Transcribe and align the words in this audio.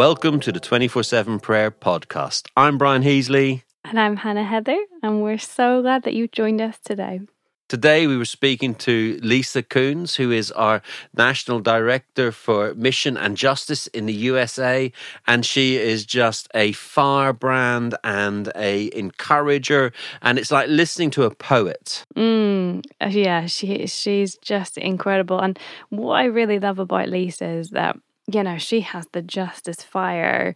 Welcome 0.00 0.40
to 0.40 0.50
the 0.50 0.60
24 0.60 1.02
7 1.02 1.40
Prayer 1.40 1.70
Podcast. 1.70 2.48
I'm 2.56 2.78
Brian 2.78 3.02
Heasley. 3.02 3.64
And 3.84 4.00
I'm 4.00 4.16
Hannah 4.16 4.44
Heather, 4.44 4.78
and 5.02 5.22
we're 5.22 5.36
so 5.36 5.82
glad 5.82 6.04
that 6.04 6.14
you 6.14 6.26
joined 6.26 6.62
us 6.62 6.78
today. 6.82 7.20
Today, 7.68 8.06
we 8.06 8.16
were 8.16 8.24
speaking 8.24 8.74
to 8.76 9.20
Lisa 9.22 9.62
Koons, 9.62 10.16
who 10.16 10.30
is 10.30 10.50
our 10.52 10.80
National 11.14 11.60
Director 11.60 12.32
for 12.32 12.72
Mission 12.74 13.18
and 13.18 13.36
Justice 13.36 13.88
in 13.88 14.06
the 14.06 14.14
USA. 14.14 14.90
And 15.26 15.44
she 15.44 15.76
is 15.76 16.06
just 16.06 16.48
a 16.54 16.72
firebrand 16.72 17.94
and 18.02 18.50
a 18.56 18.90
encourager. 18.96 19.92
And 20.22 20.38
it's 20.38 20.50
like 20.50 20.70
listening 20.70 21.10
to 21.10 21.24
a 21.24 21.30
poet. 21.34 22.06
Mm, 22.16 22.86
yeah, 23.06 23.44
she, 23.44 23.86
she's 23.86 24.36
just 24.38 24.78
incredible. 24.78 25.38
And 25.40 25.58
what 25.90 26.14
I 26.14 26.24
really 26.24 26.58
love 26.58 26.78
about 26.78 27.10
Lisa 27.10 27.46
is 27.46 27.68
that, 27.70 27.98
you 28.34 28.42
know, 28.42 28.58
she 28.58 28.80
has 28.80 29.06
the 29.12 29.22
justice 29.22 29.82
fire 29.82 30.54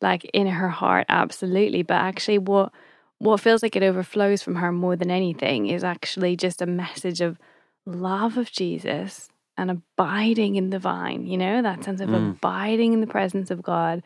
like 0.00 0.24
in 0.32 0.46
her 0.46 0.68
heart, 0.68 1.06
absolutely. 1.08 1.82
But 1.82 1.94
actually, 1.94 2.38
what 2.38 2.72
what 3.18 3.40
feels 3.40 3.62
like 3.62 3.76
it 3.76 3.82
overflows 3.82 4.42
from 4.42 4.56
her 4.56 4.70
more 4.70 4.96
than 4.96 5.10
anything 5.10 5.68
is 5.68 5.82
actually 5.82 6.36
just 6.36 6.60
a 6.60 6.66
message 6.66 7.20
of 7.20 7.38
love 7.86 8.36
of 8.36 8.52
Jesus 8.52 9.30
and 9.56 9.70
abiding 9.70 10.56
in 10.56 10.68
the 10.68 10.78
vine, 10.78 11.26
you 11.26 11.38
know, 11.38 11.62
that 11.62 11.82
sense 11.82 12.00
of 12.00 12.10
mm. 12.10 12.32
abiding 12.32 12.92
in 12.92 13.00
the 13.00 13.06
presence 13.06 13.50
of 13.50 13.62
God 13.62 14.02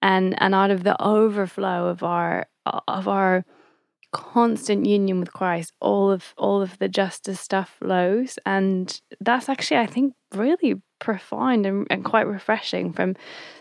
and 0.00 0.40
and 0.40 0.54
out 0.54 0.70
of 0.70 0.84
the 0.84 1.00
overflow 1.02 1.88
of 1.88 2.02
our 2.02 2.46
of 2.88 3.08
our 3.08 3.44
constant 4.14 4.86
union 4.86 5.18
with 5.18 5.32
Christ, 5.32 5.72
all 5.80 6.10
of 6.10 6.34
all 6.38 6.62
of 6.62 6.78
the 6.78 6.88
justice 6.88 7.40
stuff 7.40 7.76
flows. 7.80 8.38
And 8.46 9.00
that's 9.20 9.48
actually 9.48 9.78
I 9.78 9.86
think 9.86 10.14
really 10.32 10.80
profound 11.00 11.66
and, 11.66 11.86
and 11.90 12.04
quite 12.04 12.26
refreshing 12.26 12.92
from 12.92 13.16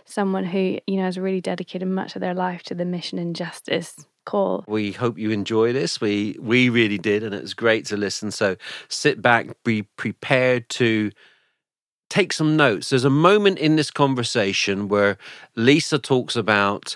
someone 0.06 0.46
who, 0.46 0.78
you 0.88 0.98
know, 0.98 1.04
has 1.04 1.18
really 1.18 1.42
dedicated 1.42 1.88
much 1.88 2.16
of 2.16 2.22
their 2.22 2.36
life 2.36 2.62
to 2.64 2.76
the 2.76 2.86
mission 2.86 3.18
and 3.18 3.36
justice 3.36 4.06
call. 4.26 4.64
We 4.68 4.92
hope 4.92 5.18
you 5.18 5.32
enjoy 5.32 5.74
this. 5.74 6.00
We 6.00 6.38
we 6.40 6.70
really 6.70 7.00
did, 7.00 7.24
and 7.24 7.34
it 7.34 7.42
was 7.42 7.56
great 7.56 7.88
to 7.88 7.98
listen. 7.98 8.30
So 8.30 8.56
sit 8.90 9.22
back, 9.22 9.48
be 9.64 9.84
prepared 9.98 10.70
to 10.70 11.12
take 12.12 12.32
some 12.32 12.56
notes. 12.56 12.92
There's 12.92 13.06
a 13.06 13.10
moment 13.10 13.58
in 13.58 13.76
this 13.76 13.90
conversation 13.90 14.88
where 14.88 15.18
Lisa 15.56 15.98
talks 15.98 16.36
about 16.36 16.96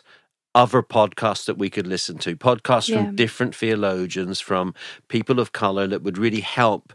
other 0.57 0.81
podcasts 0.81 1.45
that 1.45 1.57
we 1.59 1.69
could 1.69 1.85
listen 1.85 2.17
to, 2.17 2.35
podcasts 2.35 2.89
yeah. 2.89 3.05
from 3.05 3.15
different 3.15 3.55
theologians, 3.55 4.39
from 4.39 4.73
people 5.07 5.39
of 5.39 5.51
color 5.51 5.85
that 5.85 6.01
would 6.01 6.17
really 6.17 6.41
help 6.41 6.93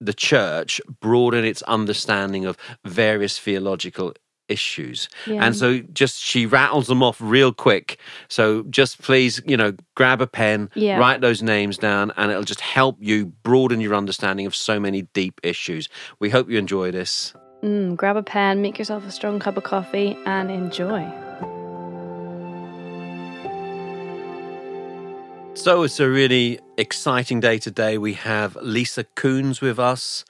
the 0.00 0.14
church 0.14 0.80
broaden 1.00 1.44
its 1.44 1.62
understanding 1.62 2.46
of 2.46 2.56
various 2.84 3.40
theological 3.40 4.14
issues. 4.48 5.08
Yeah. 5.26 5.44
And 5.44 5.56
so 5.56 5.80
just 5.80 6.20
she 6.20 6.46
rattles 6.46 6.86
them 6.86 7.02
off 7.02 7.20
real 7.20 7.52
quick. 7.52 7.98
So 8.28 8.62
just 8.70 9.02
please, 9.02 9.42
you 9.46 9.56
know, 9.56 9.74
grab 9.96 10.20
a 10.20 10.26
pen, 10.28 10.70
yeah. 10.74 10.98
write 10.98 11.20
those 11.20 11.42
names 11.42 11.78
down, 11.78 12.12
and 12.16 12.30
it'll 12.30 12.44
just 12.44 12.60
help 12.60 12.98
you 13.00 13.26
broaden 13.42 13.80
your 13.80 13.96
understanding 13.96 14.46
of 14.46 14.54
so 14.54 14.78
many 14.78 15.02
deep 15.12 15.40
issues. 15.42 15.88
We 16.20 16.30
hope 16.30 16.48
you 16.48 16.58
enjoy 16.58 16.92
this. 16.92 17.34
Mm, 17.64 17.96
grab 17.96 18.16
a 18.16 18.22
pen, 18.22 18.62
make 18.62 18.78
yourself 18.78 19.04
a 19.06 19.10
strong 19.10 19.40
cup 19.40 19.56
of 19.56 19.64
coffee, 19.64 20.16
and 20.24 20.50
enjoy. 20.50 21.31
So 25.54 25.84
it's 25.84 26.00
a 26.00 26.08
really 26.08 26.58
exciting 26.76 27.38
day 27.38 27.58
today. 27.58 27.98
We 27.98 28.14
have 28.14 28.56
Lisa 28.56 29.04
Koons 29.04 29.60
with 29.60 29.78
us 29.78 30.24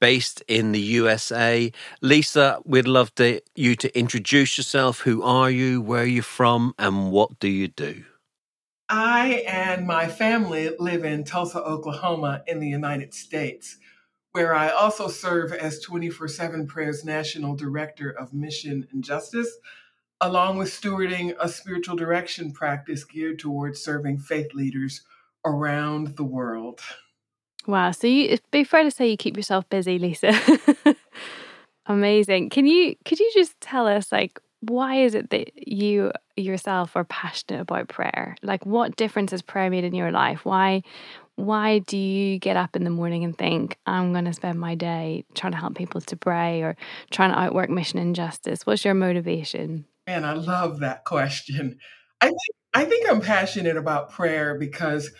based 0.00 0.42
in 0.48 0.72
the 0.72 0.80
USA. 0.80 1.72
Lisa, 2.02 2.60
we'd 2.64 2.88
love 2.88 3.14
to, 3.14 3.40
you 3.54 3.76
to 3.76 3.98
introduce 3.98 4.58
yourself. 4.58 5.00
Who 5.00 5.22
are 5.22 5.50
you? 5.50 5.80
Where 5.80 6.02
are 6.02 6.06
you 6.06 6.20
from? 6.20 6.74
And 6.78 7.10
what 7.10 7.38
do 7.38 7.48
you 7.48 7.68
do? 7.68 8.04
I 8.88 9.44
and 9.48 9.86
my 9.86 10.08
family 10.08 10.70
live 10.78 11.04
in 11.04 11.24
Tulsa, 11.24 11.62
Oklahoma, 11.62 12.42
in 12.46 12.58
the 12.58 12.68
United 12.68 13.14
States, 13.14 13.78
where 14.32 14.54
I 14.54 14.68
also 14.68 15.08
serve 15.08 15.52
as 15.52 15.80
24 15.80 16.28
7 16.28 16.66
Prayers 16.66 17.04
National 17.04 17.56
Director 17.56 18.10
of 18.10 18.34
Mission 18.34 18.86
and 18.92 19.02
Justice, 19.02 19.56
along 20.24 20.56
with 20.56 20.68
stewarding 20.68 21.34
a 21.38 21.48
spiritual 21.48 21.96
direction 21.96 22.50
practice 22.50 23.04
geared 23.04 23.38
towards 23.38 23.80
serving 23.80 24.18
faith 24.18 24.54
leaders 24.54 25.02
around 25.44 26.16
the 26.16 26.24
world. 26.24 26.80
Wow. 27.66 27.90
So 27.90 28.06
you, 28.06 28.38
be 28.50 28.64
fair 28.64 28.84
to 28.84 28.90
say 28.90 29.08
you 29.08 29.16
keep 29.16 29.36
yourself 29.36 29.68
busy, 29.68 29.98
Lisa. 29.98 30.34
Amazing. 31.86 32.48
Can 32.48 32.66
you 32.66 32.96
could 33.04 33.20
you 33.20 33.30
just 33.34 33.60
tell 33.60 33.86
us 33.86 34.10
like 34.10 34.40
why 34.60 34.96
is 35.02 35.14
it 35.14 35.28
that 35.28 35.50
you 35.54 36.10
yourself 36.36 36.96
are 36.96 37.04
passionate 37.04 37.60
about 37.60 37.88
prayer? 37.88 38.36
Like 38.42 38.64
what 38.64 38.96
difference 38.96 39.32
has 39.32 39.42
prayer 39.42 39.68
made 39.68 39.84
in 39.84 39.94
your 39.94 40.10
life? 40.10 40.46
Why 40.46 40.82
why 41.36 41.80
do 41.80 41.98
you 41.98 42.38
get 42.38 42.56
up 42.56 42.76
in 42.76 42.84
the 42.84 42.90
morning 42.90 43.24
and 43.24 43.36
think 43.36 43.76
I'm 43.86 44.12
going 44.12 44.24
to 44.24 44.32
spend 44.32 44.58
my 44.58 44.74
day 44.74 45.24
trying 45.34 45.52
to 45.52 45.58
help 45.58 45.74
people 45.74 46.00
to 46.00 46.16
pray 46.16 46.62
or 46.62 46.76
trying 47.10 47.32
to 47.32 47.38
outwork 47.38 47.68
mission 47.68 47.98
and 47.98 48.14
justice? 48.14 48.64
What's 48.64 48.84
your 48.84 48.94
motivation? 48.94 49.84
Man, 50.06 50.24
I 50.24 50.34
love 50.34 50.80
that 50.80 51.04
question. 51.04 51.78
I 52.20 52.26
think 52.26 52.38
I 52.74 52.84
think 52.84 53.08
I'm 53.08 53.20
passionate 53.20 53.76
about 53.76 54.10
prayer 54.10 54.58
because 54.58 55.10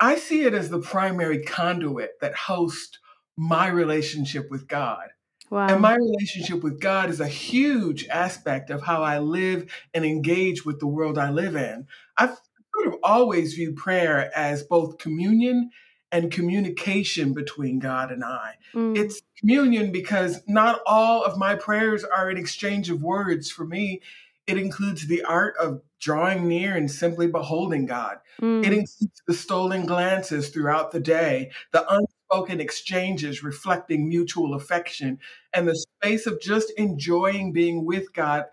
I 0.00 0.16
see 0.16 0.42
it 0.42 0.54
as 0.54 0.68
the 0.68 0.80
primary 0.80 1.42
conduit 1.42 2.20
that 2.20 2.34
hosts 2.34 2.98
my 3.36 3.68
relationship 3.68 4.50
with 4.50 4.68
God. 4.68 5.08
Wow. 5.50 5.68
And 5.68 5.80
my 5.80 5.94
relationship 5.94 6.62
with 6.62 6.80
God 6.80 7.10
is 7.10 7.20
a 7.20 7.28
huge 7.28 8.06
aspect 8.08 8.70
of 8.70 8.82
how 8.82 9.02
I 9.02 9.18
live 9.18 9.70
and 9.92 10.04
engage 10.04 10.64
with 10.64 10.80
the 10.80 10.86
world 10.86 11.18
I 11.18 11.30
live 11.30 11.56
in. 11.56 11.86
I've 12.16 12.38
sort 12.74 12.88
of 12.88 12.94
always 13.02 13.54
viewed 13.54 13.76
prayer 13.76 14.30
as 14.36 14.62
both 14.62 14.98
communion 14.98 15.70
and 16.14 16.30
communication 16.30 17.34
between 17.34 17.80
God 17.80 18.12
and 18.12 18.22
I. 18.22 18.54
Mm. 18.72 18.96
It's 18.96 19.20
communion 19.40 19.90
because 19.90 20.40
not 20.46 20.80
all 20.86 21.24
of 21.24 21.36
my 21.36 21.56
prayers 21.56 22.04
are 22.04 22.30
an 22.30 22.36
exchange 22.36 22.88
of 22.88 23.02
words. 23.02 23.50
For 23.50 23.66
me, 23.66 24.00
it 24.46 24.56
includes 24.56 25.08
the 25.08 25.24
art 25.24 25.56
of 25.58 25.82
drawing 26.00 26.46
near 26.46 26.76
and 26.76 26.88
simply 26.88 27.26
beholding 27.26 27.86
God. 27.86 28.18
Mm. 28.40 28.60
It 28.60 28.72
includes 28.72 29.22
the 29.26 29.34
stolen 29.34 29.86
glances 29.86 30.50
throughout 30.50 30.92
the 30.92 31.00
day, 31.00 31.50
the 31.72 31.84
unspoken 31.92 32.60
exchanges 32.60 33.42
reflecting 33.42 34.08
mutual 34.08 34.54
affection, 34.54 35.18
and 35.52 35.66
the 35.66 35.74
space 35.74 36.28
of 36.28 36.40
just 36.40 36.72
enjoying 36.76 37.52
being 37.52 37.84
with 37.84 38.12
God 38.12 38.44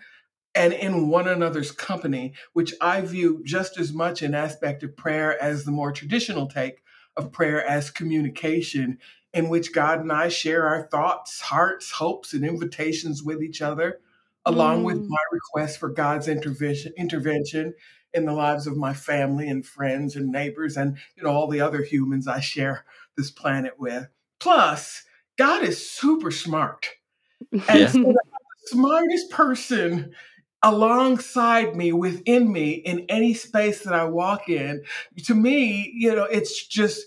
and 0.56 0.74
in 0.74 1.10
one 1.10 1.28
another's 1.28 1.72
company, 1.72 2.34
which 2.54 2.74
I 2.82 3.02
view 3.02 3.44
just 3.46 3.78
as 3.78 3.94
much 3.94 4.24
an 4.24 4.34
aspect 4.34 4.82
of 4.82 4.98
prayer 4.98 5.40
as 5.40 5.64
the 5.64 5.72
more 5.72 5.92
traditional 5.92 6.48
take 6.48 6.82
of 7.18 7.32
prayer 7.32 7.66
as 7.66 7.92
communication, 7.92 9.00
in 9.34 9.50
which 9.50 9.74
God 9.74 10.00
and 10.00 10.12
I 10.12 10.30
share 10.30 10.68
our 10.68 10.88
thoughts, 10.88 11.42
hearts, 11.42 11.92
hopes, 11.92 12.34
and 12.34 12.46
invitations 12.46 13.24
with 13.24 13.42
each 13.42 13.62
other 13.62 14.00
along 14.46 14.82
mm. 14.82 14.86
with 14.86 15.08
my 15.08 15.22
request 15.32 15.80
for 15.80 15.90
God's 15.90 16.28
intervention 16.28 16.94
intervention 16.98 17.74
in 18.14 18.26
the 18.26 18.34
lives 18.34 18.68
of 18.68 18.76
my 18.76 18.94
family 18.94 19.48
and 19.48 19.66
friends 19.66 20.16
and 20.16 20.32
neighbors 20.32 20.76
and 20.76 20.98
you 21.16 21.24
know 21.24 21.30
all 21.30 21.48
the 21.48 21.62
other 21.62 21.84
humans 21.84 22.28
I 22.28 22.40
share 22.40 22.86
this 23.16 23.32
planet 23.32 23.80
with. 23.80 24.08
Plus, 24.40 25.04
God 25.38 25.64
is 25.64 25.90
super 25.90 26.32
smart. 26.32 26.90
And 27.52 27.80
yeah. 27.80 27.88
so 27.88 28.00
the 28.00 28.18
smartest 28.68 29.30
person 29.32 30.14
alongside 30.64 31.76
me, 31.76 31.92
within 31.94 32.52
me, 32.52 32.72
in 32.72 33.06
any 33.10 33.34
space 33.34 33.84
that 33.84 33.94
I 33.94 34.06
walk 34.06 34.50
in, 34.50 34.84
to 35.26 35.34
me, 35.34 35.92
you 35.96 36.16
know, 36.16 36.26
it's 36.26 36.66
just 36.68 37.06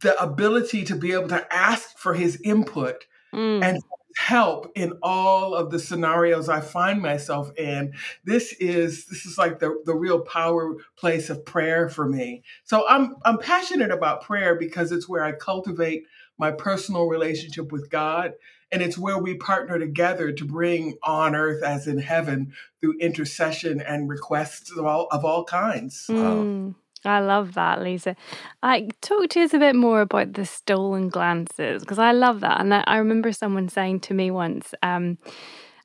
the 0.00 0.20
ability 0.22 0.84
to 0.84 0.96
be 0.96 1.12
able 1.12 1.28
to 1.28 1.54
ask 1.54 1.98
for 1.98 2.14
his 2.14 2.40
input 2.42 3.06
mm. 3.32 3.62
and 3.62 3.82
help 4.16 4.70
in 4.76 4.92
all 5.02 5.54
of 5.54 5.70
the 5.70 5.78
scenarios 5.78 6.48
I 6.48 6.60
find 6.60 7.02
myself 7.02 7.50
in. 7.58 7.92
This 8.24 8.52
is 8.54 9.06
this 9.06 9.26
is 9.26 9.36
like 9.36 9.58
the, 9.58 9.82
the 9.84 9.94
real 9.94 10.20
power 10.20 10.76
place 10.96 11.30
of 11.30 11.44
prayer 11.44 11.88
for 11.88 12.08
me. 12.08 12.42
So 12.62 12.84
I'm 12.88 13.16
I'm 13.24 13.38
passionate 13.38 13.90
about 13.90 14.22
prayer 14.22 14.54
because 14.54 14.92
it's 14.92 15.08
where 15.08 15.24
I 15.24 15.32
cultivate 15.32 16.04
my 16.38 16.50
personal 16.52 17.06
relationship 17.06 17.72
with 17.72 17.90
God. 17.90 18.34
And 18.72 18.82
it's 18.82 18.98
where 18.98 19.18
we 19.18 19.34
partner 19.34 19.78
together 19.78 20.32
to 20.32 20.44
bring 20.44 20.96
on 21.02 21.34
earth 21.34 21.62
as 21.62 21.86
in 21.86 21.98
heaven 21.98 22.52
through 22.80 22.98
intercession 22.98 23.80
and 23.80 24.08
requests 24.08 24.70
of 24.76 24.84
all 24.84 25.06
of 25.10 25.24
all 25.24 25.44
kinds. 25.44 26.06
Mm. 26.08 26.74
I 27.04 27.20
love 27.20 27.54
that, 27.54 27.82
Lisa. 27.82 28.16
I 28.62 28.88
talk 29.02 29.28
to 29.30 29.42
us 29.42 29.52
a 29.52 29.58
bit 29.58 29.76
more 29.76 30.00
about 30.00 30.32
the 30.32 30.46
stolen 30.46 31.08
glances 31.08 31.82
because 31.82 31.98
I 31.98 32.12
love 32.12 32.40
that, 32.40 32.60
and 32.60 32.72
I, 32.72 32.82
I, 32.86 32.96
remember 32.96 33.30
someone 33.32 33.68
saying 33.68 34.00
to 34.00 34.14
me 34.14 34.30
once, 34.30 34.74
um, 34.82 35.18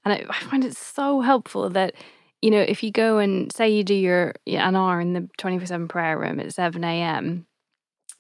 and 0.06 0.14
I, 0.14 0.26
I, 0.30 0.40
find 0.44 0.64
it 0.64 0.78
so 0.78 1.22
helpful 1.22 1.70
that 1.72 1.96
you 2.42 2.52
know 2.52 2.62
if 2.62 2.84
you 2.84 2.92
go 2.92 3.18
and 3.18 3.52
say 3.52 3.70
you 3.70 3.84
do 3.84 3.94
your 3.94 4.34
an 4.48 4.76
hour 4.76 5.02
in 5.02 5.14
the 5.14 5.28
twenty 5.38 5.58
four 5.58 5.68
seven 5.68 5.88
prayer 5.88 6.18
room 6.18 6.40
at 6.40 6.54
seven 6.54 6.84
a.m., 6.84 7.46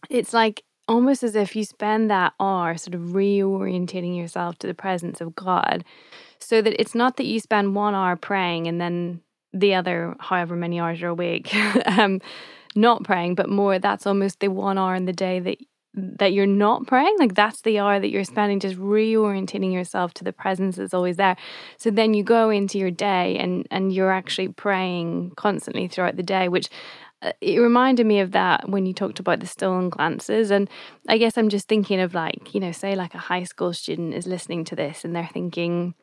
it's 0.09 0.33
like 0.33 0.63
almost 0.89 1.23
as 1.23 1.35
if 1.35 1.55
you 1.55 1.63
spend 1.63 2.09
that 2.11 2.33
hour 2.39 2.75
sort 2.75 2.95
of 2.95 3.01
reorientating 3.01 4.17
yourself 4.17 4.57
to 4.59 4.67
the 4.67 4.73
presence 4.73 5.21
of 5.21 5.35
God, 5.35 5.85
so 6.39 6.61
that 6.61 6.79
it's 6.81 6.95
not 6.95 7.17
that 7.17 7.25
you 7.25 7.39
spend 7.39 7.75
one 7.75 7.95
hour 7.95 8.15
praying 8.15 8.67
and 8.67 8.81
then 8.81 9.21
the 9.53 9.73
other 9.75 10.15
however 10.19 10.55
many 10.55 10.79
hours 10.79 10.99
you're 11.01 11.11
awake 11.11 11.53
um, 11.85 12.19
not 12.75 13.03
praying, 13.03 13.35
but 13.35 13.49
more 13.49 13.79
that's 13.79 14.07
almost 14.07 14.39
the 14.39 14.47
one 14.47 14.77
hour 14.77 14.95
in 14.95 15.05
the 15.05 15.13
day 15.13 15.39
that 15.39 15.57
that 15.95 16.33
you're 16.33 16.45
not 16.45 16.87
praying. 16.87 17.15
Like 17.19 17.33
that's 17.35 17.61
the 17.61 17.79
hour 17.79 17.99
that 17.99 18.09
you're 18.09 18.23
spending 18.23 18.59
just 18.59 18.77
reorientating 18.77 19.73
yourself 19.73 20.13
to 20.15 20.23
the 20.23 20.31
presence 20.33 20.75
that's 20.75 20.93
always 20.93 21.17
there. 21.17 21.35
So 21.77 21.89
then 21.89 22.13
you 22.13 22.23
go 22.23 22.49
into 22.49 22.77
your 22.77 22.91
day 22.91 23.37
and 23.37 23.67
and 23.71 23.91
you're 23.91 24.11
actually 24.11 24.49
praying 24.49 25.33
constantly 25.35 25.87
throughout 25.87 26.15
the 26.15 26.23
day 26.23 26.47
which 26.47 26.69
Uh, 27.21 27.33
it 27.41 27.59
reminded 27.59 28.05
me 28.05 28.21
of 28.21 28.31
that 28.31 28.69
when 28.69 28.85
you 28.85 28.93
talked 28.93 29.19
about 29.19 29.41
the 29.41 29.45
stolen 29.45 29.89
glances 29.89 30.51
and 30.51 30.69
i 31.09 31.17
guess 31.17 31.37
i'm 31.37 31.49
just 31.49 31.67
thinking 31.67 31.99
of 31.99 32.13
like 32.13 32.53
you 32.53 32.61
know 32.61 32.71
say 32.71 32.95
like 32.95 33.13
a 33.13 33.17
high 33.17 33.43
school 33.43 33.73
student 33.73 34.13
is 34.13 34.25
listening 34.25 34.63
to 34.63 34.73
this 34.73 35.03
and 35.03 35.13
they're 35.13 35.29
thinking 35.33 35.93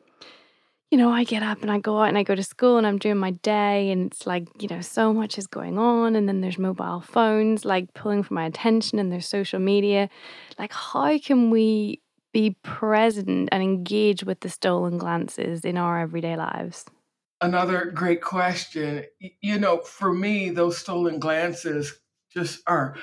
you 0.89 0.97
know, 0.97 1.11
I 1.11 1.25
get 1.25 1.43
up 1.43 1.61
and 1.61 1.69
I 1.69 1.79
go 1.79 1.99
out 1.99 2.07
and 2.07 2.17
I 2.17 2.23
go 2.23 2.33
to 2.33 2.43
school 2.43 2.77
and 2.77 2.87
I'm 2.87 2.97
doing 2.97 3.17
my 3.17 3.31
day 3.31 3.91
and 3.91 4.07
it's 4.07 4.25
like, 4.25 4.47
you 4.61 4.69
know, 4.69 4.79
so 4.79 5.13
much 5.13 5.37
is 5.37 5.45
going 5.45 5.77
on 5.77 6.15
and 6.15 6.27
then 6.29 6.39
there's 6.39 6.57
mobile 6.57 7.01
phones 7.01 7.65
like 7.65 7.93
pulling 7.93 8.23
for 8.23 8.33
my 8.33 8.45
attention 8.45 8.97
and 8.97 9.11
there's 9.11 9.27
social 9.27 9.59
media. 9.59 10.09
Like 10.57 10.71
how 10.71 11.17
can 11.19 11.49
we 11.49 12.01
be 12.31 12.55
present 12.63 13.49
and 13.51 13.63
engage 13.63 14.23
with 14.23 14.39
the 14.39 14.49
stolen 14.49 14.97
glances 14.97 15.65
in 15.65 15.77
our 15.77 15.99
everyday 15.99 16.37
lives? 16.37 16.85
Another 17.39 17.91
great 17.93 18.21
question. 18.21 19.05
You 19.41 19.59
know, 19.59 19.79
for 19.79 20.13
me, 20.13 20.49
those 20.49 20.77
stolen 20.77 21.19
glances 21.19 21.99
just 22.33 22.61
are 22.67 22.95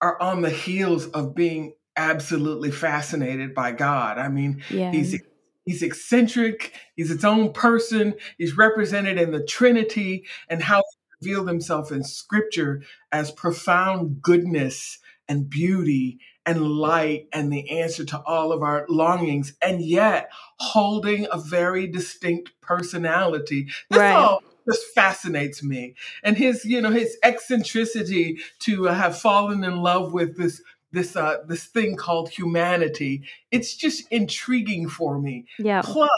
are 0.00 0.20
on 0.22 0.42
the 0.42 0.50
heels 0.50 1.06
of 1.08 1.34
being 1.34 1.74
absolutely 1.96 2.70
fascinated 2.70 3.54
by 3.54 3.72
God. 3.72 4.16
I 4.16 4.28
mean, 4.28 4.62
yeah. 4.70 4.92
he's 4.92 5.20
He's 5.68 5.82
eccentric. 5.82 6.72
He's 6.96 7.10
its 7.10 7.24
own 7.24 7.52
person. 7.52 8.14
He's 8.38 8.56
represented 8.56 9.18
in 9.18 9.32
the 9.32 9.44
Trinity 9.44 10.24
and 10.48 10.62
how 10.62 10.78
he 11.20 11.28
revealed 11.28 11.46
himself 11.46 11.92
in 11.92 12.04
Scripture 12.04 12.80
as 13.12 13.30
profound 13.32 14.22
goodness 14.22 14.98
and 15.28 15.50
beauty 15.50 16.20
and 16.48 16.66
light 16.66 17.28
and 17.30 17.52
the 17.52 17.78
answer 17.78 18.06
to 18.06 18.18
all 18.24 18.52
of 18.52 18.62
our 18.62 18.86
longings, 18.88 19.52
and 19.60 19.82
yet 19.82 20.30
holding 20.58 21.26
a 21.30 21.38
very 21.38 21.86
distinct 21.86 22.50
personality. 22.62 23.66
This 23.90 23.98
right. 23.98 24.14
all 24.14 24.42
just 24.66 24.86
fascinates 24.94 25.62
me. 25.62 25.94
And 26.22 26.38
his, 26.38 26.64
you 26.64 26.80
know, 26.80 26.90
his 26.90 27.18
eccentricity 27.22 28.38
to 28.60 28.84
have 28.84 29.18
fallen 29.18 29.62
in 29.62 29.76
love 29.76 30.14
with 30.14 30.38
this 30.38 30.62
this 30.90 31.16
uh 31.16 31.36
this 31.46 31.66
thing 31.66 31.96
called 31.96 32.30
humanity 32.30 33.22
it's 33.50 33.76
just 33.76 34.10
intriguing 34.10 34.88
for 34.88 35.20
me 35.20 35.44
yeah 35.58 35.82
plus 35.82 36.08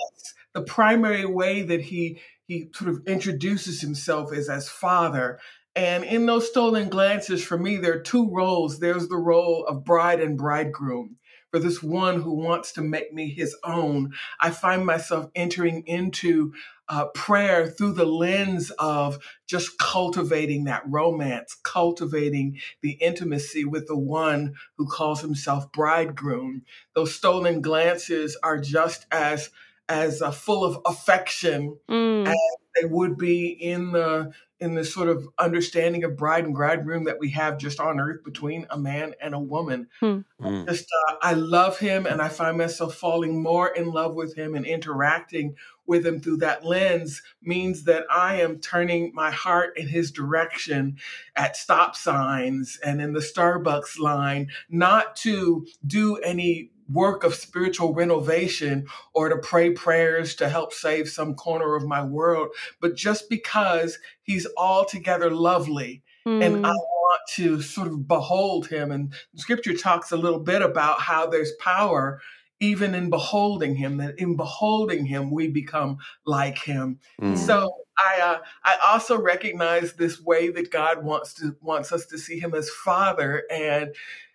the 0.55 0.63
primary 0.63 1.27
way 1.27 1.63
that 1.63 1.81
he 1.81 2.21
he 2.47 2.69
sort 2.73 2.89
of 2.89 3.05
introduces 3.09 3.81
himself 3.81 4.33
is 4.33 4.49
as 4.49 4.69
father 4.69 5.41
and 5.77 6.05
in 6.05 6.27
those 6.27 6.49
stolen 6.49 6.89
glances 6.89 7.45
for 7.45 7.59
me 7.59 7.77
there 7.77 7.95
are 7.95 8.03
two 8.03 8.29
roles 8.31 8.79
there's 8.79 9.09
the 9.09 9.17
role 9.17 9.65
of 9.67 9.85
bride 9.85 10.21
and 10.21 10.37
bridegroom 10.37 11.17
for 11.51 11.59
this 11.59 11.83
one 11.83 12.21
who 12.21 12.35
wants 12.35 12.73
to 12.73 12.81
make 12.81 13.13
me 13.13 13.29
his 13.29 13.57
own 13.65 14.13
i 14.41 14.51
find 14.51 14.85
myself 14.85 15.31
entering 15.35 15.83
into 15.87 16.53
uh, 16.91 17.07
prayer 17.15 17.69
through 17.69 17.93
the 17.93 18.05
lens 18.05 18.73
of 18.73 19.19
just 19.47 19.79
cultivating 19.79 20.65
that 20.65 20.83
romance, 20.87 21.57
cultivating 21.63 22.59
the 22.83 22.93
intimacy 22.95 23.65
with 23.65 23.87
the 23.87 23.97
one 23.97 24.55
who 24.77 24.89
calls 24.89 25.21
himself 25.21 25.71
bridegroom. 25.71 26.63
Those 26.97 27.15
stolen 27.15 27.63
glances 27.63 28.37
are 28.43 28.59
just 28.59 29.07
as 29.13 29.51
as 29.89 30.21
uh, 30.21 30.31
full 30.31 30.65
of 30.65 30.79
affection 30.85 31.77
mm. 31.89 32.27
as 32.27 32.37
they 32.81 32.87
would 32.87 33.17
be 33.17 33.49
in 33.49 33.93
the 33.93 34.33
in 34.61 34.75
this 34.75 34.93
sort 34.93 35.09
of 35.09 35.27
understanding 35.39 36.05
of 36.05 36.17
bride 36.17 36.45
and 36.45 36.55
bridegroom 36.55 37.05
that 37.05 37.19
we 37.19 37.31
have 37.31 37.59
just 37.59 37.81
on 37.81 37.99
earth 37.99 38.23
between 38.25 38.67
a 38.71 38.79
man 38.79 39.15
and 39.21 39.35
a 39.35 39.39
woman. 39.39 39.89
Hmm. 40.01 40.21
Mm. 40.41 40.69
Just, 40.69 40.87
uh, 41.09 41.15
I 41.23 41.33
love 41.33 41.79
him, 41.79 42.07
and 42.07 42.21
I 42.21 42.29
find 42.29 42.59
myself 42.59 42.95
falling 42.95 43.43
more 43.43 43.69
in 43.69 43.91
love 43.91 44.15
with 44.15 44.37
him 44.37 44.55
and 44.55 44.67
interacting 44.67 45.57
with 45.87 46.07
him 46.07 46.21
through 46.21 46.37
that 46.37 46.65
lens 46.65 47.23
means 47.43 47.85
that 47.85 48.05
I 48.11 48.41
am 48.41 48.61
turning 48.61 49.13
my 49.15 49.31
heart 49.31 49.77
in 49.77 49.89
his 49.89 50.13
direction 50.13 50.99
at 51.35 51.57
stop 51.57 51.97
signs 51.97 52.79
and 52.85 53.01
in 53.01 53.13
the 53.13 53.21
Starbucks 53.21 53.99
line, 53.99 54.49
not 54.69 55.17
to 55.17 55.67
do 55.87 56.17
any 56.19 56.71
work 56.93 57.25
of 57.25 57.35
spiritual 57.35 57.95
renovation 57.95 58.87
or 59.15 59.29
to 59.29 59.37
pray 59.39 59.71
prayers 59.71 60.35
to 60.37 60.49
help 60.49 60.73
save 60.73 61.09
some 61.09 61.35
corner 61.35 61.75
of 61.75 61.87
my 61.87 62.03
world, 62.03 62.49
but 62.81 62.95
just 62.95 63.29
because 63.29 63.99
he's 64.23 64.47
altogether 64.57 65.31
lovely. 65.31 66.03
Mm. 66.27 66.45
And 66.45 66.67
I 66.67 66.71
hmm. 66.71 66.77
want 66.77 67.21
to 67.31 67.63
sort 67.63 67.89
of 67.89 68.07
behold 68.07 68.67
him. 68.67 68.91
And 68.91 69.15
scripture 69.37 69.75
talks 69.75 70.13
a 70.13 70.17
little 70.17 70.41
bit 70.41 70.63
about 70.63 71.01
how 71.01 71.27
there's 71.27 71.53
power 71.61 72.21
even 72.61 72.95
in 72.95 73.09
beholding 73.09 73.75
him, 73.75 73.97
that 73.97 74.19
in 74.19 74.37
beholding 74.37 75.07
him, 75.07 75.31
we 75.31 75.49
become 75.49 75.97
like 76.27 76.59
him. 76.59 76.99
Mm. 77.21 77.37
So 77.37 77.73
I, 77.99 78.21
uh, 78.21 78.39
I 78.63 78.77
also 78.93 79.19
recognize 79.19 79.95
this 79.95 80.21
way 80.21 80.51
that 80.51 80.71
God 80.71 81.03
wants 81.03 81.35
to 81.35 81.57
wants 81.61 81.91
us 81.91 82.07
to 82.07 82.19
see 82.19 82.39
him 82.39 82.55
as 82.55 82.69
father 82.69 83.45
and 83.51 83.95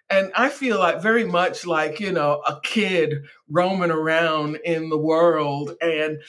and 0.10 0.32
I 0.36 0.50
feel 0.50 0.80
like 0.80 1.02
very 1.02 1.26
much 1.26 1.66
like, 1.66 2.00
you 2.00 2.12
know, 2.12 2.42
a 2.48 2.60
kid 2.62 3.24
roaming 3.50 3.92
around 3.92 4.58
in 4.64 4.90
the 4.90 4.98
world 4.98 5.76
and 5.82 6.20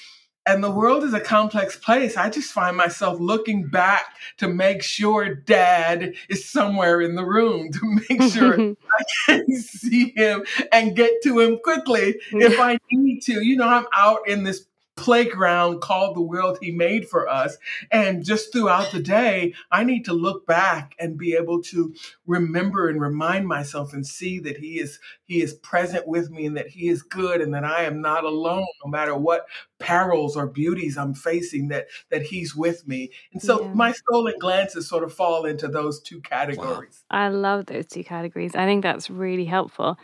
and 0.49 0.63
the 0.63 0.71
world 0.71 1.03
is 1.03 1.13
a 1.13 1.21
complex 1.21 1.77
place. 1.77 2.17
I 2.17 2.31
just 2.31 2.53
find 2.53 2.77
myself 2.77 3.19
looking 3.19 3.67
back 3.67 4.05
to 4.37 4.47
make 4.47 4.81
sure 4.81 5.35
dad 5.35 6.15
is 6.29 6.49
somewhere 6.49 7.01
in 7.01 7.17
the 7.17 7.25
room, 7.25 7.71
to 7.73 8.01
make 8.09 8.23
sure 8.33 8.55
I 8.99 9.05
can 9.27 9.57
see 9.57 10.13
him 10.17 10.45
and 10.71 10.95
get 10.95 11.11
to 11.25 11.41
him 11.41 11.59
quickly 11.63 12.15
if 12.31 12.61
I 12.61 12.79
need 12.93 13.23
to. 13.23 13.45
You 13.45 13.57
know, 13.57 13.69
I'm 13.69 13.87
out 13.93 14.29
in 14.29 14.45
this 14.45 14.67
playground 14.97 15.81
called 15.81 16.17
the 16.17 16.23
world 16.23 16.59
he 16.61 16.73
made 16.73 17.09
for 17.09 17.29
us. 17.29 17.59
And 17.91 18.25
just 18.25 18.51
throughout 18.51 18.93
the 18.93 19.01
day, 19.01 19.55
I 19.71 19.85
need 19.85 20.07
to 20.07 20.15
look 20.15 20.47
back 20.47 20.95
and 20.99 21.19
be 21.19 21.35
able 21.35 21.63
to 21.65 21.95
remember 22.27 22.89
and 22.89 23.01
remind 23.01 23.47
myself 23.47 23.93
and 23.93 24.07
see 24.07 24.39
that 24.41 24.57
he 24.57 24.81
is 24.81 24.99
he 25.25 25.43
is 25.43 25.55
present 25.55 26.07
with 26.07 26.31
me 26.31 26.47
and 26.47 26.57
that 26.57 26.69
he 26.69 26.89
is 26.89 27.03
good 27.03 27.41
and 27.41 27.53
that 27.55 27.65
I 27.65 27.83
am 27.83 28.01
not 28.01 28.25
alone 28.25 28.67
no 28.85 28.91
matter 28.91 29.15
what 29.15 29.47
perils 29.79 30.37
or 30.37 30.47
beauties 30.47 30.97
I'm 30.97 31.15
facing 31.15 31.69
that 31.69 31.89
that 32.11 32.23
he's 32.23 32.57
with 32.57 32.89
me. 32.89 33.11
And 33.33 33.43
so 33.43 33.63
yeah. 33.63 33.75
my 33.75 33.93
stolen 33.93 34.35
glances 34.41 34.89
sort 34.89 35.05
of 35.05 35.13
fall 35.13 35.45
into 35.45 35.69
those 35.69 36.01
two 36.01 36.21
categories. 36.23 37.05
Wow. 37.11 37.27
I 37.27 37.29
love 37.29 37.67
those 37.67 37.87
two 37.87 38.03
categories. 38.03 38.55
I 38.55 38.65
think 38.65 38.83
that's 38.83 39.11
really 39.11 39.45
helpful. 39.45 39.99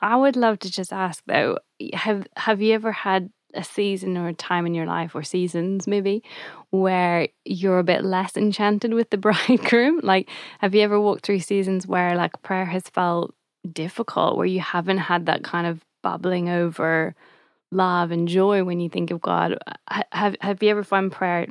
I 0.00 0.16
would 0.16 0.36
love 0.36 0.60
to 0.60 0.70
just 0.70 0.92
ask 0.92 1.22
though, 1.26 1.58
have 1.92 2.26
have 2.36 2.62
you 2.62 2.72
ever 2.72 2.92
had 2.92 3.30
a 3.58 3.64
season 3.64 4.16
or 4.16 4.28
a 4.28 4.32
time 4.32 4.66
in 4.66 4.74
your 4.74 4.86
life 4.86 5.14
or 5.14 5.22
seasons 5.22 5.86
maybe 5.86 6.22
where 6.70 7.28
you're 7.44 7.78
a 7.78 7.84
bit 7.84 8.04
less 8.04 8.36
enchanted 8.36 8.94
with 8.94 9.10
the 9.10 9.18
bridegroom 9.26 10.00
like 10.02 10.30
have 10.60 10.74
you 10.74 10.80
ever 10.80 11.00
walked 11.00 11.26
through 11.26 11.40
seasons 11.40 11.86
where 11.86 12.14
like 12.14 12.40
prayer 12.42 12.64
has 12.64 12.84
felt 12.84 13.34
difficult 13.72 14.36
where 14.36 14.46
you 14.46 14.60
haven't 14.60 14.98
had 14.98 15.26
that 15.26 15.42
kind 15.42 15.66
of 15.66 15.84
bubbling 16.02 16.48
over 16.48 17.14
love 17.70 18.10
and 18.10 18.28
joy 18.28 18.64
when 18.64 18.80
you 18.80 18.88
think 18.88 19.10
of 19.10 19.20
god 19.20 19.58
have 20.12 20.36
have 20.40 20.62
you 20.62 20.70
ever 20.70 20.84
found 20.84 21.12
prayer 21.12 21.46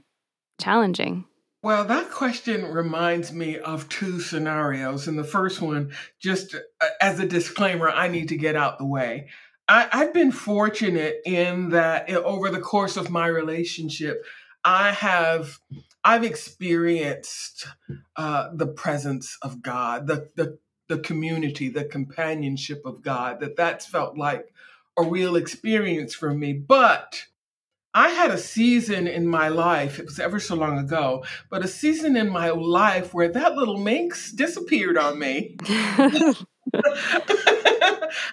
challenging 0.59 1.25
well, 1.63 1.85
that 1.85 2.11
question 2.11 2.71
reminds 2.71 3.33
me 3.33 3.57
of 3.57 3.89
two 3.89 4.21
scenarios. 4.21 5.07
And 5.07 5.17
the 5.17 5.23
first 5.23 5.59
one, 5.59 5.91
just 6.17 6.55
uh, 6.55 6.87
as 7.01 7.19
a 7.19 7.25
disclaimer, 7.25 7.89
I 7.89 8.07
need 8.07 8.29
to 8.29 8.37
get 8.37 8.55
out 8.55 8.77
the 8.77 8.85
way. 8.85 9.27
I, 9.67 9.89
I've 9.91 10.13
been 10.13 10.31
fortunate 10.31 11.21
in 11.25 11.69
that 11.69 12.09
over 12.09 12.49
the 12.49 12.59
course 12.59 12.97
of 12.97 13.09
my 13.09 13.27
relationship, 13.27 14.23
I 14.63 14.91
have 14.91 15.59
I've 16.03 16.23
experienced 16.23 17.67
uh, 18.15 18.49
the 18.53 18.67
presence 18.67 19.37
of 19.41 19.61
God, 19.61 20.07
the 20.07 20.29
the 20.35 20.57
the 20.87 20.99
community, 20.99 21.69
the 21.69 21.85
companionship 21.85 22.81
of 22.85 23.01
God. 23.01 23.41
That 23.41 23.57
that's 23.57 23.85
felt 23.85 24.17
like 24.17 24.53
a 24.97 25.03
real 25.03 25.35
experience 25.35 26.15
for 26.15 26.33
me. 26.33 26.53
But 26.53 27.25
I 27.93 28.09
had 28.09 28.31
a 28.31 28.37
season 28.37 29.07
in 29.07 29.27
my 29.27 29.47
life, 29.49 29.99
it 29.99 30.05
was 30.05 30.19
ever 30.19 30.39
so 30.39 30.55
long 30.55 30.77
ago, 30.77 31.25
but 31.49 31.63
a 31.63 31.67
season 31.67 32.15
in 32.15 32.29
my 32.29 32.51
life 32.51 33.13
where 33.13 33.29
that 33.29 33.55
little 33.55 33.77
minx 33.77 34.31
disappeared 34.31 34.97
on 34.97 35.19
me. 35.19 35.57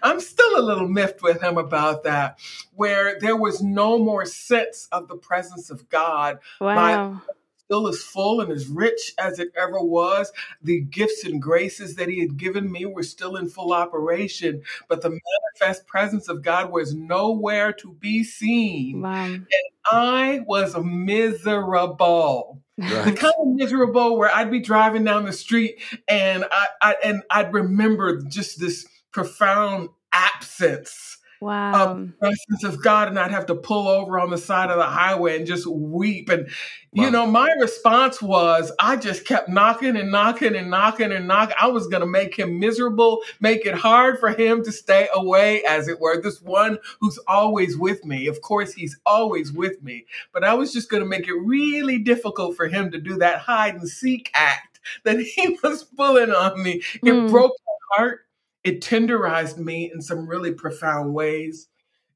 I'm 0.03 0.21
still 0.21 0.59
a 0.59 0.63
little 0.63 0.89
miffed 0.89 1.23
with 1.23 1.43
him 1.43 1.59
about 1.59 2.05
that, 2.05 2.39
where 2.75 3.19
there 3.21 3.37
was 3.37 3.63
no 3.63 3.99
more 3.99 4.25
sense 4.25 4.89
of 4.93 5.09
the 5.09 5.17
presence 5.17 5.71
of 5.71 5.89
God. 5.89 6.39
Wow. 6.61 7.23
still 7.65 7.89
as 7.89 8.03
full 8.03 8.41
and 8.41 8.53
as 8.53 8.67
rich 8.67 9.13
as 9.19 9.39
it 9.39 9.49
ever 9.57 9.81
was. 9.81 10.31
The 10.63 10.83
gifts 10.83 11.25
and 11.25 11.41
graces 11.41 11.97
that 11.97 12.09
He 12.09 12.21
had 12.21 12.37
given 12.37 12.71
me 12.71 12.85
were 12.85 13.03
still 13.03 13.37
in 13.37 13.49
full 13.49 13.73
operation, 13.73 14.63
but 14.89 15.01
the 15.03 15.11
manifest 15.11 15.87
presence 15.87 16.29
of 16.29 16.43
God 16.43 16.71
was 16.71 16.95
nowhere 16.95 17.73
to 17.75 17.93
be 17.93 18.23
seen. 18.23 19.03
Wow. 19.03 19.25
And 19.25 19.49
I 19.91 20.41
was 20.47 20.77
miserable. 20.77 22.61
The 22.77 23.15
kind 23.17 23.35
of 23.39 23.47
miserable 23.47 24.19
where 24.19 24.35
I'd 24.35 24.51
be 24.51 24.61
driving 24.61 25.05
down 25.05 25.25
the 25.25 25.33
street 25.33 25.81
and 26.09 26.45
I, 26.51 26.67
I 26.83 26.97
and 27.05 27.23
I'd 27.31 27.53
remember 27.53 28.21
just 28.23 28.59
this 28.59 28.85
profound 29.15 29.89
absence 30.13 31.19
Wow. 31.41 31.73
of 31.91 31.99
the 31.99 32.13
presence 32.21 32.65
of 32.65 32.83
God, 32.83 33.09
and 33.09 33.19
I'd 33.19 33.31
have 33.31 33.45
to 33.47 33.55
pull 33.55 33.87
over 33.87 34.19
on 34.19 34.31
the 34.31 34.39
side 34.39 34.71
of 34.71 34.79
the 34.79 34.85
highway 34.85 35.37
and 35.37 35.47
just 35.47 35.67
weep. 35.67 36.31
And 36.31 36.49
you 36.95 37.11
know, 37.11 37.27
my 37.27 37.49
response 37.61 38.23
was, 38.23 38.73
I 38.79 38.97
just 38.97 39.27
kept 39.27 39.49
knocking 39.49 39.97
and 39.97 40.11
knocking 40.11 40.55
and 40.55 40.71
knocking 40.71 41.13
and 41.13 41.27
knocking. 41.29 41.57
I 41.61 41.67
was 41.67 41.87
going 41.89 42.01
to 42.01 42.07
make 42.07 42.35
him 42.39 42.59
miserable, 42.61 43.19
make 43.41 43.67
it 43.67 43.75
hard 43.75 44.21
for 44.21 44.31
him 44.31 44.63
to 44.65 44.73
stay 44.73 45.09
away, 45.13 45.63
as 45.65 45.87
it 45.89 46.01
were. 46.01 46.23
This 46.23 46.41
one 46.41 46.79
who's 47.01 47.19
always 47.27 47.77
with 47.77 48.05
me. 48.07 48.27
Of 48.27 48.41
course, 48.41 48.73
he's 48.73 48.97
always 49.05 49.53
with 49.53 49.83
me, 49.83 50.07
but 50.33 50.45
I 50.45 50.55
was 50.55 50.73
just 50.73 50.89
going 50.89 51.03
to 51.03 51.09
make 51.09 51.27
it 51.29 51.35
really 51.35 51.99
difficult 51.99 52.57
for 52.57 52.69
him 52.69 52.91
to 52.93 52.99
do 53.01 53.19
that 53.19 53.41
hide 53.41 53.75
and 53.75 53.89
seek 53.89 54.31
act 54.35 54.81
that 55.03 55.19
he 55.21 55.59
was 55.63 55.83
pulling 55.85 56.31
on 56.31 56.63
me. 56.63 56.81
It 57.03 57.13
Hmm. 57.13 57.27
broke 57.27 57.53
my 57.67 57.97
heart. 57.97 58.24
It 58.65 58.81
tenderized 58.81 59.59
me 59.59 59.91
in 59.93 60.01
some 60.01 60.27
really 60.27 60.53
profound 60.53 61.15
ways. 61.15 61.69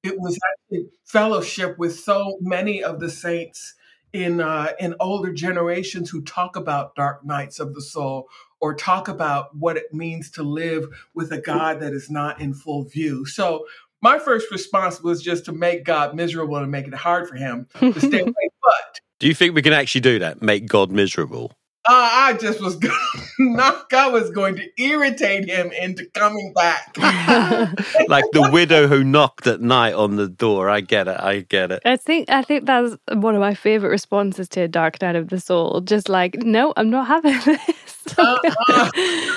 It 0.02 0.18
was 0.18 0.38
actually 0.52 0.88
fellowship 1.04 1.78
with 1.78 1.98
so 1.98 2.38
many 2.40 2.82
of 2.82 3.00
the 3.00 3.10
saints 3.10 3.74
in 4.12 4.40
uh, 4.40 4.72
in 4.80 4.94
older 5.00 5.32
generations 5.32 6.08
who 6.08 6.22
talk 6.22 6.56
about 6.56 6.94
dark 6.94 7.24
nights 7.24 7.60
of 7.60 7.74
the 7.74 7.82
soul 7.82 8.28
or 8.60 8.74
talk 8.74 9.08
about 9.08 9.54
what 9.56 9.76
it 9.76 9.92
means 9.92 10.30
to 10.32 10.42
live 10.42 10.86
with 11.14 11.30
a 11.32 11.38
God 11.38 11.80
that 11.80 11.92
is 11.92 12.10
not 12.10 12.40
in 12.40 12.54
full 12.54 12.84
view. 12.84 13.26
So 13.26 13.66
my 14.00 14.18
first 14.18 14.50
response 14.50 15.02
was 15.02 15.22
just 15.22 15.44
to 15.46 15.52
make 15.52 15.84
God 15.84 16.14
miserable 16.14 16.56
and 16.56 16.70
make 16.70 16.86
it 16.86 16.94
hard 16.94 17.28
for 17.28 17.36
him 17.36 17.66
to 17.78 18.00
stay 18.00 18.20
away. 18.22 18.32
But 18.62 19.00
Do 19.20 19.26
you 19.26 19.34
think 19.34 19.54
we 19.54 19.62
can 19.62 19.72
actually 19.72 20.00
do 20.00 20.18
that? 20.20 20.40
Make 20.42 20.66
God 20.66 20.90
miserable? 20.90 21.52
Uh, 21.88 22.10
I 22.12 22.36
just 22.38 22.60
was 22.60 22.76
going 22.76 22.94
not 23.38 23.88
God 23.88 24.12
was 24.12 24.30
going 24.30 24.56
to 24.56 24.82
irritate 24.82 25.48
him 25.48 25.72
into 25.72 26.04
coming 26.06 26.52
back. 26.52 26.94
like 28.08 28.24
the 28.32 28.50
widow 28.52 28.86
who 28.86 29.02
knocked 29.02 29.46
at 29.46 29.60
night 29.60 29.94
on 29.94 30.16
the 30.16 30.28
door. 30.28 30.68
I 30.68 30.80
get 30.80 31.08
it. 31.08 31.18
I 31.18 31.40
get 31.40 31.72
it. 31.72 31.80
I 31.84 31.96
think 31.96 32.28
I 32.28 32.42
think 32.42 32.66
that's 32.66 32.96
one 33.12 33.34
of 33.34 33.40
my 33.40 33.54
favorite 33.54 33.90
responses 33.90 34.48
to 34.50 34.68
Dark 34.68 35.00
Night 35.00 35.16
of 35.16 35.28
the 35.28 35.40
Soul. 35.40 35.80
Just 35.80 36.08
like, 36.08 36.42
no, 36.42 36.74
I'm 36.76 36.90
not 36.90 37.06
having 37.06 37.38
this. 37.44 38.18
Uh-uh. 38.18 38.90
I 38.90 39.28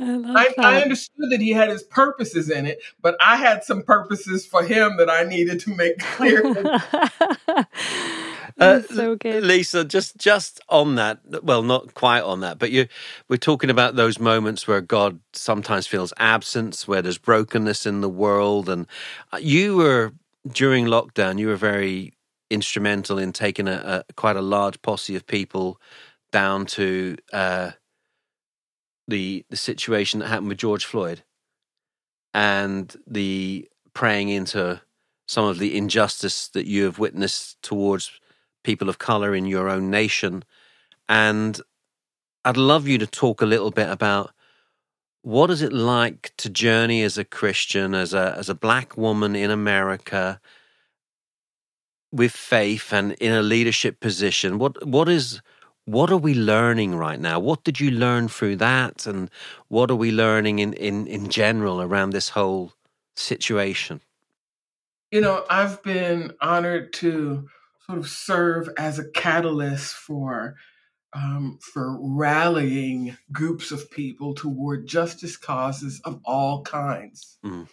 I, 0.00 0.54
I 0.58 0.82
understood 0.82 1.30
that 1.30 1.40
he 1.40 1.50
had 1.50 1.68
his 1.68 1.82
purposes 1.82 2.48
in 2.48 2.64
it, 2.66 2.80
but 3.02 3.16
I 3.20 3.36
had 3.36 3.64
some 3.64 3.82
purposes 3.82 4.46
for 4.46 4.62
him 4.62 4.96
that 4.96 5.10
I 5.10 5.24
needed 5.24 5.60
to 5.60 5.74
make 5.74 5.98
clear. 5.98 6.42
Uh, 8.58 8.82
so 8.82 9.16
good. 9.16 9.44
Lisa, 9.44 9.84
just 9.84 10.16
just 10.16 10.60
on 10.68 10.96
that, 10.96 11.20
well, 11.44 11.62
not 11.62 11.94
quite 11.94 12.22
on 12.22 12.40
that, 12.40 12.58
but 12.58 12.70
you 12.72 12.88
we're 13.28 13.36
talking 13.36 13.70
about 13.70 13.96
those 13.96 14.18
moments 14.18 14.66
where 14.66 14.80
God 14.80 15.20
sometimes 15.32 15.86
feels 15.86 16.12
absence, 16.18 16.88
where 16.88 17.02
there's 17.02 17.18
brokenness 17.18 17.86
in 17.86 18.00
the 18.00 18.08
world, 18.08 18.68
and 18.68 18.86
uh, 19.32 19.38
you 19.40 19.76
were 19.76 20.12
during 20.50 20.86
lockdown, 20.86 21.38
you 21.38 21.48
were 21.48 21.56
very 21.56 22.14
instrumental 22.50 23.18
in 23.18 23.32
taking 23.32 23.68
a, 23.68 24.04
a 24.08 24.12
quite 24.14 24.36
a 24.36 24.42
large 24.42 24.82
posse 24.82 25.14
of 25.16 25.26
people 25.26 25.80
down 26.32 26.66
to 26.66 27.16
uh, 27.32 27.72
the 29.06 29.44
the 29.50 29.56
situation 29.56 30.20
that 30.20 30.28
happened 30.28 30.48
with 30.48 30.58
George 30.58 30.84
Floyd, 30.84 31.22
and 32.34 32.96
the 33.06 33.68
praying 33.94 34.30
into 34.30 34.80
some 35.28 35.44
of 35.44 35.58
the 35.58 35.76
injustice 35.76 36.48
that 36.48 36.66
you 36.66 36.84
have 36.84 36.98
witnessed 36.98 37.60
towards 37.62 38.10
people 38.68 38.90
of 38.90 38.98
color 38.98 39.34
in 39.34 39.46
your 39.46 39.66
own 39.70 39.90
nation. 39.90 40.44
And 41.08 41.58
I'd 42.44 42.58
love 42.58 42.86
you 42.86 42.98
to 42.98 43.06
talk 43.06 43.40
a 43.40 43.46
little 43.46 43.70
bit 43.70 43.88
about 43.88 44.30
what 45.22 45.48
is 45.48 45.62
it 45.62 45.72
like 45.72 46.32
to 46.36 46.50
journey 46.50 47.02
as 47.02 47.16
a 47.16 47.24
Christian, 47.24 47.94
as 47.94 48.12
a 48.12 48.34
as 48.36 48.50
a 48.50 48.54
black 48.54 48.94
woman 48.98 49.34
in 49.34 49.50
America 49.50 50.38
with 52.12 52.32
faith 52.32 52.92
and 52.92 53.12
in 53.12 53.32
a 53.32 53.42
leadership 53.42 54.00
position. 54.00 54.58
What 54.58 54.86
what 54.86 55.08
is 55.08 55.40
what 55.86 56.10
are 56.10 56.22
we 56.28 56.34
learning 56.34 56.94
right 56.94 57.18
now? 57.18 57.40
What 57.40 57.64
did 57.64 57.80
you 57.80 57.90
learn 57.90 58.28
through 58.28 58.56
that? 58.56 59.06
And 59.06 59.30
what 59.68 59.90
are 59.90 60.00
we 60.04 60.12
learning 60.12 60.58
in, 60.58 60.74
in, 60.74 61.06
in 61.06 61.30
general 61.30 61.80
around 61.80 62.10
this 62.10 62.28
whole 62.28 62.72
situation? 63.16 64.02
You 65.10 65.22
know, 65.22 65.46
I've 65.48 65.82
been 65.82 66.34
honored 66.42 66.92
to 67.00 67.48
sort 67.88 67.98
of 67.98 68.08
serve 68.08 68.68
as 68.78 68.98
a 68.98 69.08
catalyst 69.10 69.94
for 69.94 70.56
um, 71.14 71.58
for 71.62 71.98
rallying 72.00 73.16
groups 73.32 73.72
of 73.72 73.90
people 73.90 74.34
toward 74.34 74.86
justice 74.86 75.36
causes 75.36 76.00
of 76.04 76.20
all 76.24 76.62
kinds, 76.64 77.38
Mm. 77.44 77.68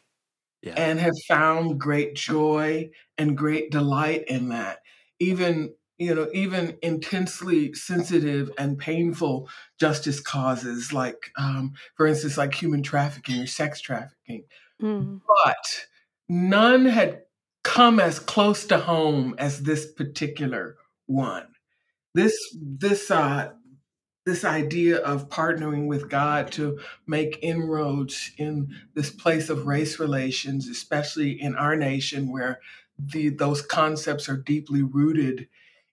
Yeah. 0.62 0.74
and 0.78 1.00
have 1.00 1.14
found 1.28 1.80
great 1.80 2.16
joy 2.16 2.90
and 3.18 3.38
great 3.38 3.72
delight 3.72 4.26
in 4.28 4.50
that. 4.50 4.80
Even 5.20 5.76
you 6.00 6.14
know, 6.16 6.30
even 6.34 6.78
intensely 6.84 7.74
sensitive 7.74 8.52
and 8.58 8.78
painful 8.80 9.50
justice 9.80 10.20
causes, 10.22 10.94
like 10.94 11.32
um, 11.38 11.74
for 11.96 12.08
instance, 12.08 12.38
like 12.38 12.54
human 12.56 12.84
trafficking 12.84 13.42
or 13.42 13.48
sex 13.48 13.82
trafficking 13.82 14.46
Mm. 14.82 15.22
but 15.46 15.88
none 16.30 16.86
had 16.86 17.24
come 17.66 18.00
as 18.00 18.20
close 18.20 18.66
to 18.68 18.78
home 18.78 19.36
as 19.38 19.64
this 19.64 19.92
particular 19.92 20.78
one. 21.08 21.48
This 22.14 22.38
this 22.62 23.12
uh 23.12 23.52
this 24.26 24.46
idea 24.46 24.98
of 25.00 25.30
partnering 25.30 25.88
with 25.88 26.10
God 26.10 26.52
to 26.54 26.80
make 27.06 27.40
inroads 27.42 28.32
in 28.38 28.74
this 28.94 29.10
place 29.10 29.50
of 29.50 29.68
race 29.68 30.00
relations, 30.00 30.70
especially 30.70 31.32
in 31.32 31.56
our 31.56 31.76
nation 31.76 32.32
where 32.32 32.60
the 32.98 33.30
those 33.30 33.62
concepts 33.62 34.30
are 34.30 34.38
deeply 34.38 34.84
rooted 34.84 35.50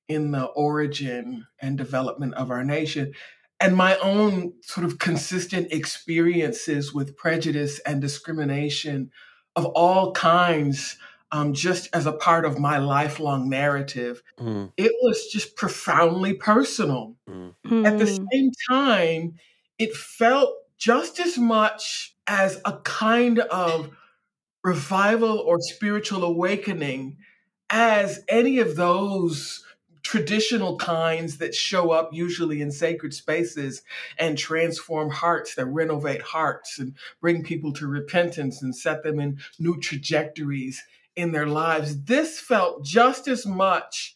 in 0.08 0.30
the 0.30 0.44
origin 0.44 1.46
and 1.60 1.78
development 1.78 2.34
of 2.34 2.50
our 2.50 2.62
nation 2.62 3.12
and 3.60 3.76
my 3.76 3.96
own 3.98 4.52
sort 4.62 4.84
of 4.84 4.98
consistent 4.98 5.72
experiences 5.72 6.92
with 6.92 7.16
prejudice 7.16 7.78
and 7.86 8.00
discrimination 8.00 9.10
of 9.54 9.66
all 9.66 10.12
kinds, 10.12 10.96
um, 11.32 11.54
just 11.54 11.88
as 11.94 12.06
a 12.06 12.12
part 12.12 12.44
of 12.44 12.58
my 12.58 12.78
lifelong 12.78 13.48
narrative, 13.48 14.22
Mm, 14.38 14.72
it 14.76 14.92
was 15.02 15.26
just 15.32 15.56
profoundly 15.56 16.34
personal. 16.34 17.16
mm, 17.28 17.54
At 17.84 17.98
the 17.98 18.06
Mm. 18.06 18.28
same 18.32 18.50
time, 18.70 19.38
it 19.78 19.94
felt 19.94 20.54
just 20.78 21.20
as 21.20 21.38
much 21.38 22.16
as 22.26 22.60
a 22.64 22.78
kind 22.80 23.40
of 23.40 23.96
revival 24.64 25.38
or 25.38 25.60
spiritual 25.60 26.24
awakening 26.24 27.18
as 27.70 28.24
any 28.28 28.58
of 28.58 28.76
those 28.76 29.64
traditional 30.02 30.76
kinds 30.78 31.38
that 31.38 31.54
show 31.54 31.90
up 31.92 32.12
usually 32.12 32.60
in 32.60 32.70
sacred 32.72 33.14
spaces 33.14 33.82
and 34.18 34.36
transform 34.36 35.10
hearts 35.10 35.54
that 35.54 35.66
renovate 35.66 36.22
hearts 36.22 36.78
and 36.78 36.94
bring 37.20 37.42
people 37.44 37.72
to 37.72 37.86
repentance 37.86 38.62
and 38.62 38.74
set 38.76 39.02
them 39.04 39.20
in 39.20 39.38
new 39.58 39.78
trajectories 39.80 40.82
in 41.16 41.32
their 41.32 41.46
lives. 41.46 42.04
This 42.04 42.40
felt 42.40 42.84
just 42.84 43.28
as 43.28 43.46
much 43.46 44.14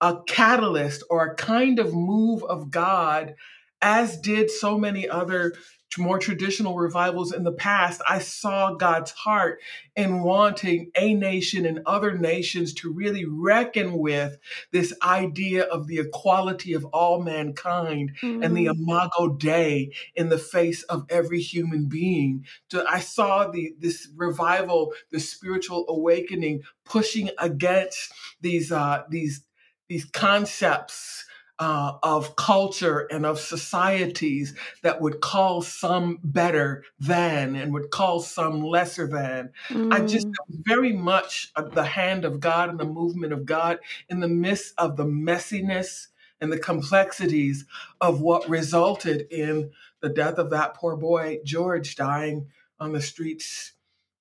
a 0.00 0.18
catalyst 0.26 1.04
or 1.08 1.24
a 1.24 1.34
kind 1.36 1.78
of 1.78 1.94
move 1.94 2.42
of 2.44 2.70
God 2.70 3.34
as 3.80 4.16
did 4.16 4.50
so 4.50 4.78
many 4.78 5.08
other 5.08 5.54
more 5.98 6.18
traditional 6.18 6.76
revivals 6.76 7.32
in 7.32 7.44
the 7.44 7.52
past, 7.52 8.00
I 8.08 8.18
saw 8.18 8.74
God's 8.74 9.10
heart 9.10 9.60
in 9.96 10.22
wanting 10.22 10.90
a 10.96 11.14
nation 11.14 11.66
and 11.66 11.80
other 11.86 12.16
nations 12.16 12.72
to 12.74 12.92
really 12.92 13.24
reckon 13.26 13.98
with 13.98 14.38
this 14.70 14.94
idea 15.02 15.64
of 15.64 15.86
the 15.86 15.98
equality 15.98 16.72
of 16.72 16.84
all 16.86 17.22
mankind 17.22 18.12
and 18.22 18.56
the 18.56 18.66
Mm. 18.66 18.76
imago 18.76 19.28
Dei 19.36 19.92
in 20.14 20.28
the 20.28 20.38
face 20.38 20.82
of 20.84 21.04
every 21.10 21.40
human 21.40 21.86
being. 21.86 22.46
So 22.70 22.84
I 22.88 23.00
saw 23.00 23.50
the 23.50 23.74
this 23.78 24.08
revival, 24.16 24.94
the 25.10 25.20
spiritual 25.20 25.84
awakening, 25.88 26.62
pushing 26.84 27.30
against 27.38 28.12
these 28.40 28.72
uh, 28.72 29.02
these 29.10 29.42
these 29.88 30.04
concepts 30.06 31.26
uh, 31.58 31.92
of 32.02 32.36
culture 32.36 33.00
and 33.10 33.24
of 33.26 33.38
societies 33.38 34.54
that 34.82 35.00
would 35.00 35.20
call 35.20 35.62
some 35.62 36.18
better 36.24 36.84
than 36.98 37.54
and 37.56 37.72
would 37.72 37.90
call 37.90 38.20
some 38.20 38.62
lesser 38.62 39.06
than. 39.06 39.52
I 39.90 40.00
just 40.00 40.26
Mm. 40.26 40.34
very 40.50 40.92
much 40.92 41.52
the 41.74 41.84
hand 41.84 42.24
of 42.24 42.40
God 42.40 42.70
and 42.70 42.80
the 42.80 42.84
movement 42.84 43.32
of 43.32 43.46
God 43.46 43.78
in 44.08 44.20
the 44.20 44.28
midst 44.28 44.74
of 44.78 44.96
the 44.96 45.04
messiness 45.04 46.08
and 46.40 46.52
the 46.52 46.58
complexities 46.58 47.64
of 48.00 48.20
what 48.20 48.48
resulted 48.48 49.26
in 49.30 49.70
the 50.00 50.08
death 50.08 50.38
of 50.38 50.50
that 50.50 50.74
poor 50.74 50.96
boy, 50.96 51.38
George, 51.44 51.94
dying 51.94 52.48
on 52.80 52.92
the 52.92 53.00
streets 53.00 53.72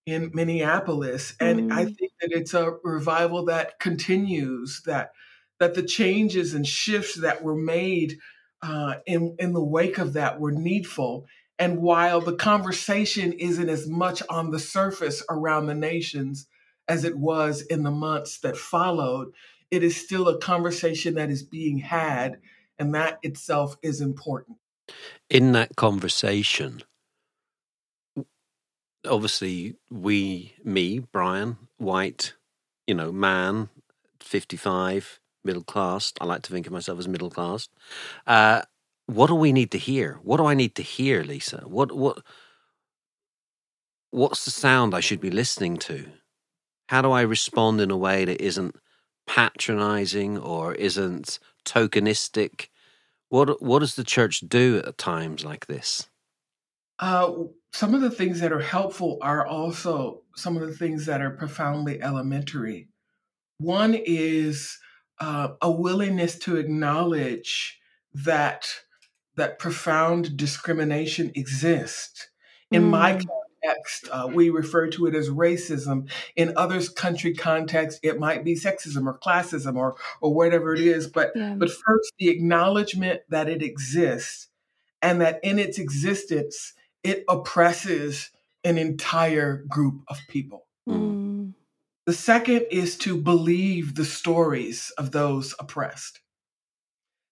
in 0.06 0.32
Minneapolis. 0.34 1.34
And 1.40 1.64
I 1.72 1.86
Mm. 1.86 1.96
think 1.98 2.12
that 2.22 2.32
it's 2.32 2.54
a 2.54 2.72
revival 2.84 3.46
that 3.46 3.80
continues, 3.80 4.84
that 4.86 5.14
that 5.62 5.76
the 5.76 5.84
changes 5.84 6.56
and 6.56 6.66
shifts 6.66 7.14
that 7.16 7.44
were 7.44 7.56
made 7.56 8.18
uh, 8.64 8.96
in 9.06 9.36
in 9.38 9.54
the 9.54 9.64
wake 9.64 10.00
of 10.00 10.14
that 10.14 10.40
were 10.40 10.52
needful. 10.52 11.28
And 11.60 11.78
while 11.78 12.20
the 12.20 12.36
conversation 12.36 13.34
isn't 13.34 13.70
as 13.70 13.88
much 13.88 14.24
on 14.28 14.50
the 14.50 14.58
surface 14.58 15.24
around 15.30 15.68
the 15.68 15.76
nations 15.76 16.48
as 16.88 17.04
it 17.04 17.16
was 17.16 17.62
in 17.62 17.84
the 17.84 17.92
months 17.92 18.40
that 18.40 18.58
followed, 18.58 19.34
it 19.70 19.84
is 19.84 19.96
still 19.96 20.28
a 20.28 20.40
conversation 20.40 21.14
that 21.14 21.30
is 21.30 21.44
being 21.44 21.78
had, 21.78 22.40
and 22.80 22.96
that 22.96 23.20
itself 23.22 23.78
is 23.84 24.02
important. 24.02 24.58
In 25.30 25.52
that 25.52 25.76
conversation, 25.76 26.82
obviously, 29.08 29.76
we, 29.92 30.56
me, 30.64 31.00
Brian, 31.12 31.58
white, 31.78 32.34
you 32.88 32.96
know, 32.96 33.12
man, 33.12 33.70
55, 34.20 35.21
middle 35.44 35.64
class. 35.64 36.14
I 36.22 36.26
like 36.26 36.42
to 36.44 36.52
think 36.52 36.68
of 36.68 36.74
myself 36.74 37.00
as 37.00 37.08
middle 37.08 37.30
class. 37.30 37.70
Uh, 38.28 38.62
what 39.08 39.28
do 39.28 39.36
we 39.36 39.52
need 39.52 39.72
to 39.72 39.78
hear? 39.78 40.20
What 40.24 40.38
do 40.38 40.46
I 40.46 40.54
need 40.54 40.76
to 40.76 40.84
hear, 40.84 41.24
Lisa? 41.24 41.64
What 41.66 41.92
what 41.92 42.24
what's 44.12 44.46
the 44.46 44.52
sound 44.52 44.94
I 44.94 45.00
should 45.00 45.22
be 45.22 45.32
listening 45.32 45.78
to? 45.78 46.06
How 46.90 47.02
do 47.02 47.12
I 47.12 47.22
respond 47.22 47.82
in 47.82 47.92
a 47.92 47.98
way 47.98 48.26
that 48.26 48.42
isn't 48.42 48.76
patronizing 49.28 50.38
or 50.38 50.74
isn't 50.76 51.40
tokenistic? 51.66 52.68
What 53.30 53.62
what 53.62 53.80
does 53.80 53.96
the 53.96 54.04
church 54.04 54.42
do 54.42 54.82
at 54.86 54.98
times 54.98 55.44
like 55.44 55.68
this? 55.68 56.10
Uh, 57.00 57.34
some 57.74 57.96
of 57.96 58.02
the 58.02 58.12
things 58.12 58.40
that 58.42 58.52
are 58.52 58.62
helpful 58.62 59.18
are 59.22 59.46
also 59.46 60.22
some 60.36 60.56
of 60.56 60.68
the 60.68 60.76
things 60.76 61.06
that 61.08 61.22
are 61.22 61.32
profoundly 61.32 62.02
elementary. 62.02 62.90
One 63.58 63.94
is 63.94 64.78
uh, 65.20 65.50
a 65.62 65.70
willingness 65.72 66.38
to 66.40 66.58
acknowledge 66.58 67.80
that 68.14 68.68
that 69.36 69.60
profound 69.60 70.36
discrimination 70.36 71.32
exists. 71.36 72.28
In 72.70 72.84
my 72.84 73.14
Mm. 73.14 73.26
context, 73.64 74.08
uh, 74.12 74.28
we 74.34 74.50
refer 74.50 74.88
to 74.88 75.06
it 75.06 75.16
as 75.16 75.30
racism. 75.30 76.10
In 76.36 76.54
others' 76.58 76.90
country 76.90 77.34
context, 77.34 78.00
it 78.04 78.20
might 78.20 78.44
be 78.44 78.56
sexism 78.56 79.06
or 79.06 79.18
classism 79.20 79.76
or 79.76 79.96
or 80.20 80.34
whatever 80.34 80.74
it 80.74 80.82
is. 80.82 81.08
But 81.08 81.32
Yeah. 81.36 81.56
but 81.58 81.70
first, 81.70 82.14
the 82.18 82.30
acknowledgement 82.30 83.22
that 83.30 83.48
it 83.50 83.62
exists 83.62 84.48
and 85.02 85.22
that 85.22 85.40
in 85.44 85.60
its 85.60 85.78
existence, 85.80 86.74
it 87.04 87.24
oppresses 87.30 88.32
an 88.64 88.78
entire 88.78 89.64
group 89.68 90.02
of 90.08 90.20
people. 90.28 90.66
Mm. 90.88 91.31
The 92.06 92.14
second 92.14 92.66
is 92.72 92.98
to 93.00 93.16
believe 93.16 93.96
the 93.96 94.06
stories 94.06 94.92
of 94.98 95.12
those 95.12 95.54
oppressed. 95.60 96.20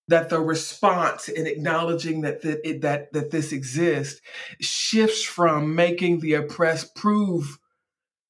That 0.08 0.30
the 0.30 0.40
response 0.40 1.28
in 1.28 1.48
acknowledging 1.48 2.22
that 2.22 2.42
that, 2.42 2.82
that 2.82 3.14
that 3.14 3.32
this 3.32 3.52
exists 3.52 4.22
shifts 4.60 5.24
from 5.24 5.76
making 5.76 6.20
the 6.20 6.34
oppressed 6.34 6.96
prove 6.96 7.60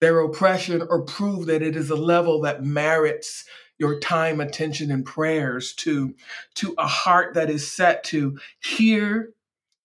their 0.01 0.19
oppression 0.21 0.81
or 0.89 1.03
prove 1.03 1.45
that 1.47 1.61
it 1.61 1.75
is 1.75 1.89
a 1.89 1.95
level 1.95 2.41
that 2.41 2.63
merits 2.63 3.45
your 3.77 3.99
time, 3.99 4.41
attention, 4.41 4.91
and 4.91 5.05
prayers 5.05 5.73
to 5.75 6.15
to 6.55 6.75
a 6.77 6.87
heart 6.87 7.33
that 7.35 7.49
is 7.49 7.71
set 7.71 8.03
to 8.05 8.37
hear 8.59 9.33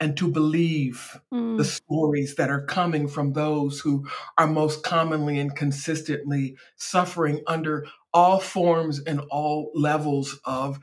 and 0.05 0.19
to 0.19 0.31
believe 0.31 1.19
the 1.31 1.38
Mm. 1.38 1.64
stories 1.64 2.35
that 2.35 2.51
are 2.51 2.67
coming 2.67 3.09
from 3.09 3.33
those 3.33 3.81
who 3.81 4.07
are 4.37 4.47
most 4.47 4.83
commonly 4.85 5.38
and 5.40 5.57
consistently 5.57 6.57
suffering 6.77 7.43
under 7.47 7.87
all 8.12 8.38
forms 8.38 9.01
and 9.01 9.21
all 9.31 9.73
levels 9.75 10.38
of 10.45 10.79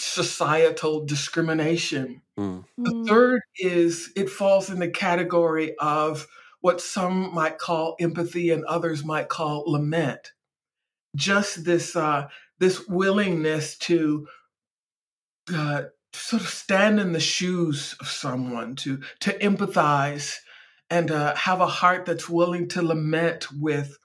societal 0.00 1.04
discrimination. 1.04 2.22
Mm. 2.38 2.64
The 2.78 3.04
third 3.06 3.42
is 3.58 4.10
it 4.16 4.30
falls 4.30 4.70
in 4.70 4.78
the 4.78 4.90
category 4.90 5.76
of 5.78 6.26
what 6.62 6.80
some 6.80 7.34
might 7.34 7.58
call 7.58 7.96
empathy 8.00 8.50
and 8.50 8.64
others 8.64 9.04
might 9.04 9.28
call 9.28 9.64
lament. 9.66 10.32
Just 11.16 11.64
this 11.66 11.94
uh, 11.94 12.28
this 12.58 12.88
willingness 12.88 13.76
to 13.78 14.26
uh, 15.52 15.82
sort 16.12 16.42
of 16.42 16.48
stand 16.48 17.00
in 17.00 17.12
the 17.12 17.20
shoes 17.20 17.94
of 18.00 18.08
someone, 18.08 18.76
to 18.76 19.00
to 19.20 19.38
empathize, 19.38 20.36
and 20.90 21.10
uh, 21.10 21.34
have 21.34 21.60
a 21.60 21.66
heart 21.66 22.06
that's 22.06 22.28
willing 22.28 22.68
to 22.68 22.82
lament 22.82 23.46
with 23.52 23.98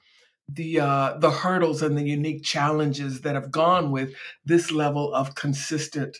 the 0.50 0.80
uh, 0.80 1.18
the 1.20 1.32
hurdles 1.32 1.82
and 1.82 1.98
the 1.98 2.04
unique 2.04 2.44
challenges 2.44 3.22
that 3.22 3.36
have 3.36 3.52
gone 3.52 3.92
with 3.92 4.14
this 4.46 4.72
level 4.72 5.14
of 5.14 5.36
consistent 5.36 6.18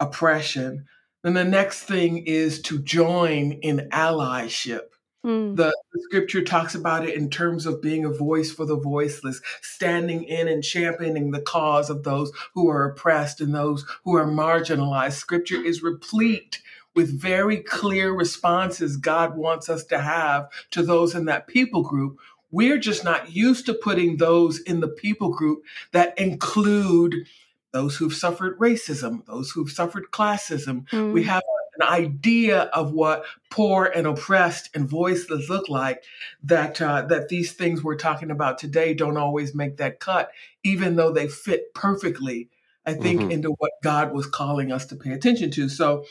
oppression. 0.00 0.84
Then 1.22 1.34
the 1.34 1.44
next 1.44 1.82
thing 1.82 2.18
is 2.26 2.60
to 2.62 2.82
join 2.82 3.52
in 3.52 3.88
allyship. 3.92 4.88
Mm. 5.26 5.56
The, 5.56 5.76
the 5.92 6.00
scripture 6.02 6.42
talks 6.42 6.74
about 6.74 7.06
it 7.06 7.14
in 7.14 7.28
terms 7.28 7.66
of 7.66 7.82
being 7.82 8.04
a 8.04 8.10
voice 8.10 8.52
for 8.52 8.64
the 8.64 8.76
voiceless, 8.76 9.40
standing 9.62 10.24
in 10.24 10.48
and 10.48 10.62
championing 10.62 11.30
the 11.32 11.40
cause 11.40 11.90
of 11.90 12.04
those 12.04 12.30
who 12.54 12.68
are 12.70 12.84
oppressed 12.84 13.40
and 13.40 13.54
those 13.54 13.84
who 14.04 14.16
are 14.16 14.26
marginalized. 14.26 15.14
Scripture 15.14 15.60
is 15.60 15.82
replete 15.82 16.60
with 16.94 17.20
very 17.20 17.58
clear 17.58 18.12
responses 18.12 18.96
God 18.96 19.36
wants 19.36 19.68
us 19.68 19.84
to 19.86 19.98
have 19.98 20.48
to 20.70 20.82
those 20.82 21.14
in 21.14 21.26
that 21.26 21.46
people 21.46 21.82
group. 21.82 22.18
We're 22.50 22.78
just 22.78 23.04
not 23.04 23.32
used 23.32 23.66
to 23.66 23.74
putting 23.74 24.16
those 24.16 24.58
in 24.60 24.80
the 24.80 24.88
people 24.88 25.30
group 25.30 25.62
that 25.92 26.18
include 26.18 27.26
those 27.72 27.96
who've 27.96 28.14
suffered 28.14 28.58
racism, 28.58 29.26
those 29.26 29.50
who've 29.50 29.70
suffered 29.70 30.06
classism, 30.10 30.90
we 31.12 31.22
Mm. 31.22 31.26
have 31.26 31.42
an 31.78 31.88
idea 31.88 32.62
of 32.74 32.92
what 32.92 33.24
poor 33.50 33.84
and 33.94 34.06
oppressed 34.06 34.70
and 34.74 34.88
voiceless 34.88 35.48
look 35.48 35.68
like 35.68 36.02
that 36.42 36.80
uh, 36.80 37.02
that 37.02 37.28
these 37.28 37.52
things 37.52 37.82
we're 37.82 37.96
talking 37.96 38.30
about 38.30 38.58
today 38.58 38.94
don't 38.94 39.16
always 39.16 39.54
make 39.54 39.76
that 39.76 40.00
cut 40.00 40.30
even 40.64 40.96
though 40.96 41.12
they 41.12 41.28
fit 41.28 41.72
perfectly 41.74 42.48
i 42.86 42.92
think 42.94 43.20
Mhm. 43.22 43.30
into 43.30 43.50
what 43.58 43.72
god 43.82 44.12
was 44.12 44.26
calling 44.26 44.72
us 44.72 44.86
to 44.86 44.96
pay 44.96 45.12
attention 45.12 45.50
to 45.50 45.68
so 45.68 46.04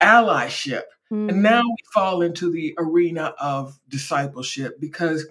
allyship 0.00 0.82
and 1.10 1.38
Mm. 1.38 1.42
now 1.42 1.60
we 1.62 1.76
fall 1.94 2.22
into 2.22 2.50
the 2.50 2.74
arena 2.78 3.34
of 3.38 3.78
discipleship 3.88 4.80
because 4.80 5.26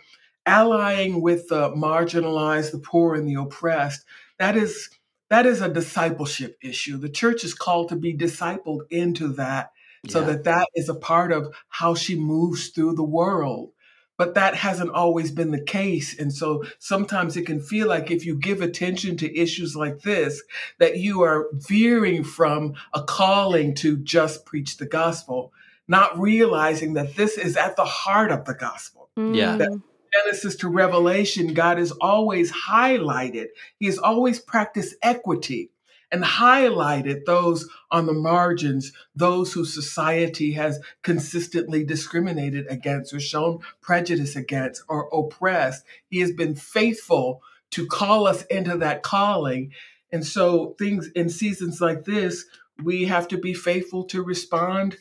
allying 0.46 1.22
with 1.22 1.48
the 1.50 1.70
marginalized, 1.72 2.72
the 2.72 2.80
poor, 2.80 3.16
and 3.16 3.28
the 3.28 3.36
oppressed, 3.36 4.06
that 4.40 4.56
is 4.56 4.90
that 5.30 5.46
is 5.46 5.62
a 5.62 5.70
discipleship 5.70 6.58
issue. 6.62 6.98
The 6.98 7.10
church 7.10 7.44
is 7.44 7.54
called 7.54 7.90
to 7.90 7.96
be 7.96 8.14
discipled 8.14 8.82
into 8.90 9.30
that 9.34 9.72
so 10.08 10.24
that 10.24 10.44
that 10.46 10.68
is 10.76 10.90
a 10.90 10.96
part 10.96 11.32
of 11.32 11.54
how 11.70 11.94
she 11.94 12.16
moves 12.16 12.70
through 12.70 12.96
the 12.96 13.04
world. 13.04 13.72
But 14.18 14.36
that 14.36 14.56
hasn't 14.56 14.92
always 14.92 15.32
been 15.32 15.52
the 15.52 15.62
case. 15.62 16.18
And 16.18 16.32
so 16.32 16.64
sometimes 16.78 17.38
it 17.38 17.46
can 17.46 17.60
feel 17.60 17.88
like 17.88 18.12
if 18.12 18.26
you 18.26 18.36
give 18.36 18.62
attention 18.62 19.18
to 19.18 19.38
issues 19.38 19.76
like 19.76 20.02
this, 20.02 20.44
that 20.80 20.98
you 20.98 21.24
are 21.24 21.48
veering 21.54 22.24
from 22.24 22.76
a 22.94 23.04
calling 23.04 23.74
to 23.76 23.98
just 23.98 24.46
preach 24.46 24.78
the 24.78 24.86
gospel, 24.86 25.54
not 25.88 26.20
realizing 26.20 26.94
that 26.94 27.16
this 27.16 27.38
is 27.38 27.58
at 27.58 27.76
the 27.76 27.86
heart 27.86 28.32
of 28.32 28.46
the 28.46 28.54
gospel. 28.54 29.10
Yeah. 29.18 29.58
Mm. 29.58 29.82
Genesis 30.14 30.58
to 30.58 30.68
Revelation, 30.68 31.54
God 31.54 31.78
has 31.78 31.92
always 31.92 32.52
highlighted, 32.52 33.48
He 33.80 33.86
has 33.86 33.98
always 33.98 34.40
practiced 34.40 34.96
equity 35.02 35.72
and 36.12 36.24
highlighted 36.24 37.26
those 37.26 37.68
on 37.90 38.06
the 38.06 38.14
margins, 38.14 38.92
those 39.16 39.54
whose 39.54 39.74
society 39.74 40.52
has 40.54 40.80
consistently 41.04 41.84
discriminated 41.84 42.68
against 42.70 43.14
or 43.14 43.20
shown 43.20 43.60
prejudice 43.82 44.36
against 44.36 44.84
or 44.90 45.10
oppressed. 45.14 45.86
He 46.10 46.20
has 46.20 46.32
been 46.32 46.56
faithful 46.56 47.42
to 47.72 47.88
call 47.88 48.28
us 48.28 48.44
into 48.46 48.78
that 48.78 49.04
calling. 49.04 49.72
And 50.12 50.26
so, 50.26 50.76
things 50.78 51.08
in 51.16 51.30
seasons 51.30 51.80
like 51.80 52.04
this, 52.06 52.46
we 52.84 53.06
have 53.06 53.28
to 53.30 53.38
be 53.38 53.54
faithful 53.54 54.04
to 54.06 54.22
respond 54.24 54.98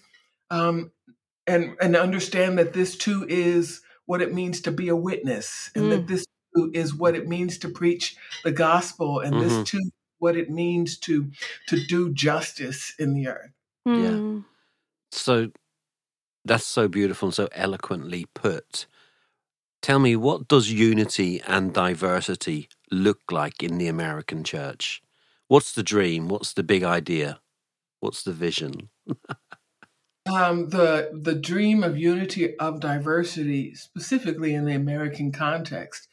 um, 0.51 0.93
and, 1.47 1.77
and 1.81 1.97
understand 1.97 2.59
that 2.59 2.73
this 2.73 2.97
too 2.97 3.27
is 3.29 3.81
what 4.07 4.23
it 4.23 4.35
means 4.35 4.61
to 4.63 4.71
be 4.73 4.89
a 4.89 4.97
witness, 4.97 5.71
and 5.75 5.91
that 5.93 6.05
Mm. 6.05 6.09
this 6.09 6.27
too 6.57 6.71
is 6.75 6.95
what 6.95 7.15
it 7.17 7.29
means 7.29 7.59
to 7.59 7.69
preach 7.69 8.17
the 8.45 8.53
gospel, 8.53 9.21
and 9.21 9.35
Mhm. 9.35 9.41
this 9.41 9.71
too 9.71 9.91
what 10.21 10.37
it 10.37 10.49
means 10.49 10.97
to 10.99 11.31
to 11.67 11.85
do 11.85 12.13
justice 12.13 12.95
in 12.99 13.15
the 13.15 13.27
earth. 13.29 13.51
Mm. 13.87 14.45
So 15.11 15.51
that's 16.45 16.67
so 16.67 16.89
beautiful 16.89 17.29
and 17.29 17.35
so 17.35 17.49
eloquently 17.53 18.27
put. 18.35 18.87
Tell 19.83 19.99
me, 19.99 20.15
what 20.15 20.47
does 20.47 20.71
unity 20.71 21.41
and 21.47 21.73
diversity 21.73 22.69
look 22.91 23.21
like 23.31 23.63
in 23.63 23.79
the 23.79 23.89
American 23.89 24.45
church? 24.45 25.03
What's 25.49 25.73
the 25.73 25.83
dream? 25.83 26.29
What's 26.29 26.53
the 26.53 26.63
big 26.63 26.85
idea? 26.85 27.41
What's 28.01 28.23
the 28.23 28.33
vision? 28.33 28.91
Um, 30.31 30.69
the 30.69 31.11
the 31.13 31.35
dream 31.35 31.83
of 31.83 31.97
unity 31.97 32.57
of 32.59 32.79
diversity, 32.79 33.75
specifically 33.75 34.55
in 34.55 34.67
the 34.67 34.75
American 34.75 35.33
context, 35.33 36.09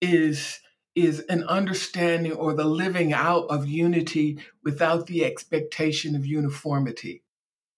is 0.00 0.60
is 0.94 1.20
an 1.28 1.44
understanding 1.44 2.32
or 2.32 2.54
the 2.54 2.64
living 2.64 3.12
out 3.12 3.46
of 3.48 3.66
unity 3.66 4.38
without 4.62 5.06
the 5.06 5.24
expectation 5.24 6.14
of 6.14 6.26
uniformity. 6.26 7.22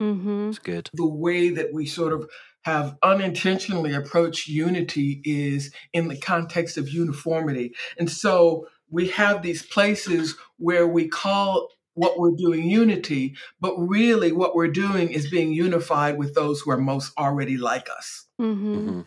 Mm-hmm. 0.00 0.48
It's 0.50 0.59
good. 0.59 0.90
The 0.92 1.07
way 1.07 1.50
that 1.50 1.72
we 1.72 1.87
sort 1.87 2.12
of 2.12 2.29
have 2.62 2.96
unintentionally 3.03 3.94
approached 3.94 4.48
unity 4.48 5.20
is 5.24 5.70
in 5.92 6.09
the 6.09 6.16
context 6.16 6.79
of 6.79 6.88
uniformity. 6.88 7.74
And 7.98 8.11
so 8.11 8.68
we 8.90 9.09
have 9.09 9.42
these 9.42 9.62
places 9.62 10.37
where 10.57 10.87
we 10.87 11.09
call 11.09 11.68
what 11.94 12.18
we're 12.18 12.35
doing 12.37 12.68
unity, 12.68 13.37
but 13.61 13.77
really 13.77 14.33
what 14.33 14.57
we're 14.57 14.68
doing 14.68 15.11
is 15.11 15.31
being 15.31 15.53
unified 15.53 16.18
with 16.18 16.35
those 16.35 16.61
who 16.61 16.70
are 16.70 16.79
most 16.79 17.12
already 17.16 17.57
like 17.57 17.88
us. 17.96 18.27
Mm-hmm. 18.40 18.88
hmm 18.88 19.00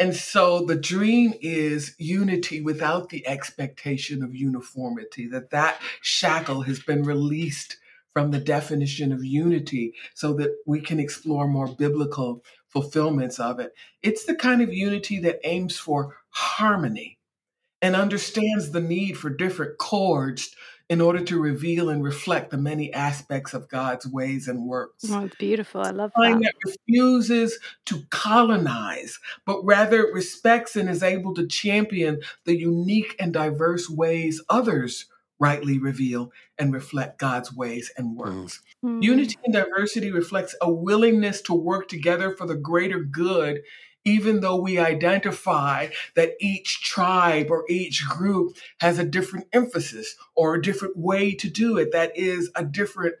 And 0.00 0.14
so 0.14 0.64
the 0.64 0.76
dream 0.76 1.34
is 1.40 1.94
unity 1.98 2.60
without 2.60 3.08
the 3.08 3.26
expectation 3.26 4.22
of 4.22 4.34
uniformity, 4.34 5.26
that 5.28 5.50
that 5.50 5.80
shackle 6.00 6.62
has 6.62 6.78
been 6.80 7.02
released 7.02 7.78
from 8.12 8.30
the 8.30 8.38
definition 8.38 9.12
of 9.12 9.24
unity 9.24 9.94
so 10.14 10.32
that 10.34 10.56
we 10.66 10.80
can 10.80 11.00
explore 11.00 11.48
more 11.48 11.68
biblical 11.68 12.44
fulfillments 12.68 13.40
of 13.40 13.58
it. 13.58 13.72
It's 14.02 14.24
the 14.24 14.34
kind 14.34 14.62
of 14.62 14.72
unity 14.72 15.18
that 15.20 15.40
aims 15.44 15.76
for 15.78 16.16
harmony 16.30 17.18
and 17.80 17.96
understands 17.96 18.70
the 18.70 18.80
need 18.80 19.16
for 19.16 19.30
different 19.30 19.78
chords 19.78 20.54
in 20.88 21.00
order 21.00 21.22
to 21.22 21.38
reveal 21.38 21.90
and 21.90 22.02
reflect 22.02 22.50
the 22.50 22.56
many 22.56 22.92
aspects 22.92 23.52
of 23.52 23.68
God's 23.68 24.06
ways 24.06 24.48
and 24.48 24.66
works 24.66 25.04
Oh, 25.10 25.24
it's 25.24 25.36
beautiful. 25.36 25.82
I 25.82 25.90
love 25.90 26.12
that. 26.16 26.40
that 26.40 26.54
refuses 26.64 27.58
to 27.86 28.02
colonize, 28.10 29.18
but 29.44 29.62
rather 29.64 30.10
respects 30.12 30.76
and 30.76 30.88
is 30.88 31.02
able 31.02 31.34
to 31.34 31.46
champion 31.46 32.20
the 32.44 32.58
unique 32.58 33.14
and 33.20 33.32
diverse 33.32 33.88
ways 33.88 34.42
others 34.48 35.06
rightly 35.38 35.78
reveal 35.78 36.32
and 36.58 36.72
reflect 36.72 37.18
God's 37.18 37.52
ways 37.52 37.92
and 37.96 38.16
works. 38.16 38.60
Mm. 38.84 39.02
Unity 39.02 39.36
and 39.44 39.54
diversity 39.54 40.10
reflects 40.10 40.54
a 40.60 40.70
willingness 40.70 41.40
to 41.42 41.54
work 41.54 41.88
together 41.88 42.34
for 42.34 42.46
the 42.46 42.56
greater 42.56 43.00
good, 43.00 43.62
even 44.08 44.40
though 44.40 44.56
we 44.56 44.78
identify 44.78 45.88
that 46.14 46.32
each 46.40 46.80
tribe 46.82 47.50
or 47.50 47.64
each 47.68 48.08
group 48.08 48.56
has 48.80 48.98
a 48.98 49.04
different 49.04 49.46
emphasis 49.52 50.16
or 50.34 50.54
a 50.54 50.62
different 50.62 50.96
way 50.96 51.34
to 51.34 51.50
do 51.50 51.76
it. 51.76 51.92
That 51.92 52.16
is 52.16 52.50
a 52.56 52.64
different, 52.64 53.16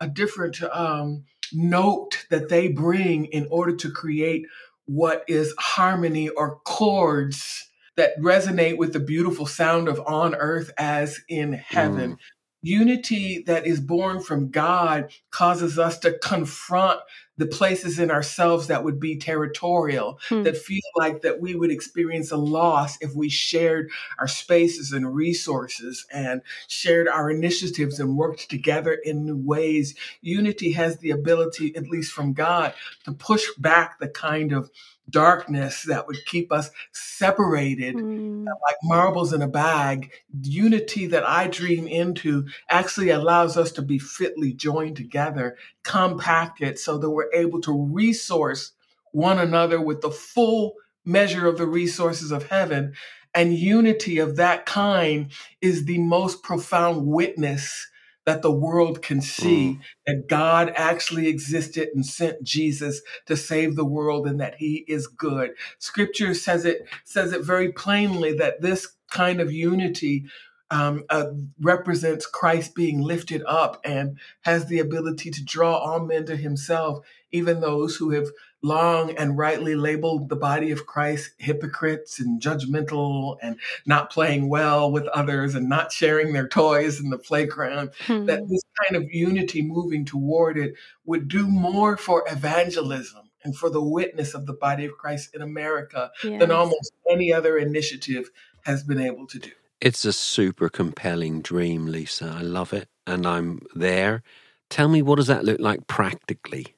a 0.00 0.08
different 0.08 0.60
um, 0.64 1.24
note 1.52 2.26
that 2.30 2.48
they 2.48 2.66
bring 2.66 3.26
in 3.26 3.46
order 3.48 3.76
to 3.76 3.90
create 3.92 4.46
what 4.86 5.24
is 5.28 5.54
harmony 5.56 6.28
or 6.28 6.58
chords 6.64 7.70
that 7.96 8.18
resonate 8.18 8.76
with 8.76 8.92
the 8.92 9.00
beautiful 9.00 9.46
sound 9.46 9.88
of 9.88 10.00
on 10.04 10.34
earth 10.34 10.72
as 10.76 11.20
in 11.28 11.52
heaven. 11.52 12.18
Unity 12.60 13.44
that 13.46 13.66
is 13.66 13.78
born 13.78 14.20
from 14.20 14.50
God 14.50 15.12
causes 15.30 15.78
us 15.78 15.98
to 16.00 16.18
confront 16.18 16.98
the 17.36 17.46
places 17.46 17.98
in 17.98 18.10
ourselves 18.10 18.68
that 18.68 18.84
would 18.84 19.00
be 19.00 19.16
territorial, 19.16 20.20
Hmm. 20.28 20.42
that 20.42 20.56
feel 20.56 20.80
like 20.96 21.22
that 21.22 21.40
we 21.40 21.54
would 21.54 21.70
experience 21.70 22.30
a 22.30 22.36
loss 22.36 22.96
if 23.00 23.14
we 23.14 23.28
shared 23.28 23.90
our 24.18 24.28
spaces 24.28 24.92
and 24.92 25.14
resources 25.14 26.06
and 26.12 26.42
shared 26.68 27.08
our 27.08 27.30
initiatives 27.30 27.98
and 27.98 28.16
worked 28.16 28.48
together 28.48 28.92
in 28.92 29.24
new 29.26 29.36
ways. 29.36 29.94
Unity 30.22 30.72
has 30.72 30.98
the 30.98 31.10
ability, 31.10 31.74
at 31.76 31.88
least 31.88 32.12
from 32.12 32.32
God, 32.34 32.72
to 33.04 33.12
push 33.12 33.44
back 33.58 33.98
the 33.98 34.08
kind 34.08 34.52
of 34.52 34.70
darkness 35.10 35.82
that 35.82 36.06
would 36.06 36.24
keep 36.26 36.50
us 36.50 36.70
separated 36.92 37.94
Mm. 37.96 38.44
like 38.46 38.76
marbles 38.82 39.32
in 39.32 39.42
a 39.42 39.48
bag, 39.48 40.10
unity 40.42 41.06
that 41.06 41.28
I 41.28 41.48
dream 41.48 41.86
into 41.86 42.46
actually 42.68 43.10
allows 43.10 43.56
us 43.56 43.70
to 43.72 43.82
be 43.82 43.98
fitly 43.98 44.52
joined 44.52 44.96
together, 44.96 45.56
compacted, 45.82 46.78
so 46.78 46.98
that 46.98 47.10
we're 47.10 47.32
able 47.32 47.60
to 47.62 47.86
resource 47.92 48.72
one 49.12 49.38
another 49.38 49.80
with 49.80 50.00
the 50.00 50.10
full 50.10 50.74
measure 51.04 51.46
of 51.46 51.58
the 51.58 51.66
resources 51.66 52.32
of 52.32 52.48
heaven. 52.48 52.94
And 53.34 53.54
unity 53.54 54.18
of 54.18 54.36
that 54.36 54.64
kind 54.64 55.30
is 55.60 55.84
the 55.84 55.98
most 55.98 56.42
profound 56.42 57.06
witness 57.06 57.88
that 58.26 58.42
the 58.42 58.50
world 58.50 59.02
can 59.02 59.20
see 59.20 59.78
that 60.06 60.28
God 60.28 60.72
actually 60.76 61.28
existed 61.28 61.88
and 61.94 62.04
sent 62.04 62.42
Jesus 62.42 63.02
to 63.26 63.36
save 63.36 63.76
the 63.76 63.84
world 63.84 64.26
and 64.26 64.40
that 64.40 64.56
he 64.56 64.84
is 64.88 65.06
good. 65.06 65.50
Scripture 65.78 66.34
says 66.34 66.64
it 66.64 66.86
says 67.04 67.32
it 67.32 67.42
very 67.42 67.72
plainly 67.72 68.32
that 68.34 68.62
this 68.62 68.96
kind 69.10 69.40
of 69.40 69.52
unity 69.52 70.24
um, 70.70 71.04
uh, 71.10 71.26
represents 71.60 72.26
Christ 72.26 72.74
being 72.74 73.00
lifted 73.00 73.42
up 73.46 73.80
and 73.84 74.18
has 74.40 74.66
the 74.66 74.78
ability 74.78 75.30
to 75.30 75.44
draw 75.44 75.76
all 75.76 76.00
men 76.00 76.24
to 76.26 76.36
himself, 76.36 77.04
even 77.30 77.60
those 77.60 77.96
who 77.96 78.10
have 78.10 78.28
long 78.64 79.10
and 79.10 79.36
rightly 79.36 79.74
labeled 79.74 80.30
the 80.30 80.36
body 80.36 80.70
of 80.70 80.86
Christ 80.86 81.32
hypocrites 81.36 82.18
and 82.18 82.40
judgmental 82.40 83.36
and 83.42 83.58
not 83.84 84.10
playing 84.10 84.48
well 84.48 84.90
with 84.90 85.06
others 85.08 85.54
and 85.54 85.68
not 85.68 85.92
sharing 85.92 86.32
their 86.32 86.48
toys 86.48 86.98
in 86.98 87.10
the 87.10 87.18
playground 87.18 87.90
Hmm. 88.06 88.24
that 88.24 88.48
this 88.48 88.62
kind 88.82 88.96
of 88.96 89.12
unity 89.12 89.60
moving 89.60 90.04
toward 90.06 90.56
it 90.56 90.74
would 91.04 91.28
do 91.28 91.46
more 91.46 91.96
for 91.98 92.24
evangelism 92.26 93.30
and 93.44 93.54
for 93.54 93.68
the 93.68 93.82
witness 93.82 94.32
of 94.32 94.46
the 94.46 94.54
body 94.54 94.86
of 94.86 94.96
Christ 94.96 95.34
in 95.34 95.42
America 95.42 96.10
than 96.22 96.50
almost 96.50 96.92
any 97.10 97.32
other 97.32 97.58
initiative 97.58 98.30
has 98.64 98.82
been 98.82 98.98
able 99.00 99.26
to 99.26 99.38
do. 99.38 99.50
It's 99.82 100.06
a 100.06 100.14
super 100.14 100.70
compelling 100.70 101.42
dream, 101.42 101.84
Lisa. 101.86 102.34
I 102.38 102.40
love 102.40 102.72
it, 102.72 102.88
and 103.06 103.26
I'm 103.26 103.60
there. 103.74 104.22
Tell 104.70 104.88
me, 104.88 105.02
what 105.02 105.16
does 105.16 105.26
that 105.26 105.44
look 105.44 105.60
like 105.60 105.86
practically? 105.86 106.74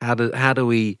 How 0.00 0.14
do 0.14 0.30
how 0.32 0.52
do 0.52 0.64
we? 0.64 0.98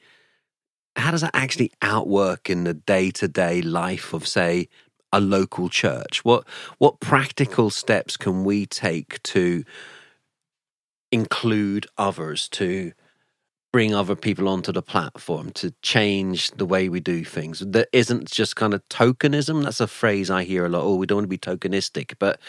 How 0.96 1.10
does 1.10 1.22
that 1.22 1.34
actually 1.34 1.72
outwork 1.82 2.48
in 2.50 2.64
the 2.64 2.74
day 2.74 3.10
to 3.12 3.28
day 3.28 3.62
life 3.62 4.12
of, 4.12 4.26
say, 4.26 4.68
a 5.12 5.20
local 5.20 5.68
church? 5.68 6.24
What 6.24 6.46
what 6.78 7.00
practical 7.00 7.70
steps 7.70 8.16
can 8.16 8.44
we 8.44 8.66
take 8.66 9.22
to 9.24 9.64
include 11.12 11.86
others 11.98 12.48
to 12.50 12.92
bring 13.72 13.94
other 13.94 14.16
people 14.16 14.48
onto 14.48 14.72
the 14.72 14.82
platform 14.82 15.50
to 15.52 15.74
change 15.82 16.50
the 16.52 16.66
way 16.66 16.88
we 16.88 17.00
do 17.00 17.24
things? 17.24 17.60
That 17.60 17.88
isn't 17.92 18.30
just 18.30 18.56
kind 18.56 18.74
of 18.74 18.88
tokenism. 18.88 19.64
That's 19.64 19.80
a 19.80 19.88
phrase 19.88 20.30
i 20.30 20.44
hear 20.44 20.66
a 20.66 20.68
lot. 20.68 20.84
Oh 20.84 20.96
we 20.96 21.06
don't 21.06 21.18
want 21.18 21.24
to 21.24 21.28
be 21.28 21.38
tokenistic. 21.38 22.14
But 22.18 22.40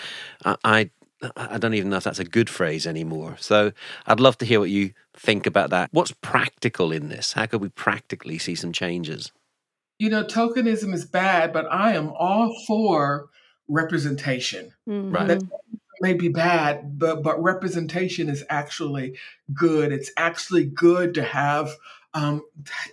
i 0.45 0.55
i, 0.65 0.91
I 1.35 1.57
don't 1.57 1.73
even 1.73 1.89
know 1.89 1.97
if 1.97 2.03
that's 2.03 2.19
a 2.19 2.25
good 2.25 2.49
phrase 2.49 2.85
anymore 2.87 3.35
so 3.39 3.71
i'd 4.07 4.19
love 4.19 4.37
to 4.39 4.45
hear 4.45 4.59
what 4.59 4.69
you 4.69 4.93
think 5.13 5.45
about 5.45 5.69
that 5.69 5.89
what's 5.91 6.11
practical 6.11 6.91
in 6.91 7.09
this 7.09 7.33
how 7.33 7.45
could 7.45 7.61
we 7.61 7.69
practically 7.69 8.37
see 8.37 8.55
some 8.55 8.71
changes 8.71 9.31
You 9.99 10.09
know, 10.09 10.25
tokenism 10.25 10.93
is 10.93 11.05
bad, 11.05 11.53
but 11.53 11.71
I 11.71 11.93
am 11.95 12.09
all 12.09 12.53
for 12.67 13.29
representation. 13.69 14.73
Right. 14.85 15.27
That 15.27 15.41
may 16.01 16.13
be 16.13 16.27
bad, 16.27 16.99
but 16.99 17.23
but 17.23 17.41
representation 17.41 18.29
is 18.29 18.43
actually 18.49 19.17
good. 19.53 19.93
It's 19.93 20.11
actually 20.17 20.65
good 20.65 21.13
to 21.13 21.23
have 21.23 21.75
um, 22.13 22.43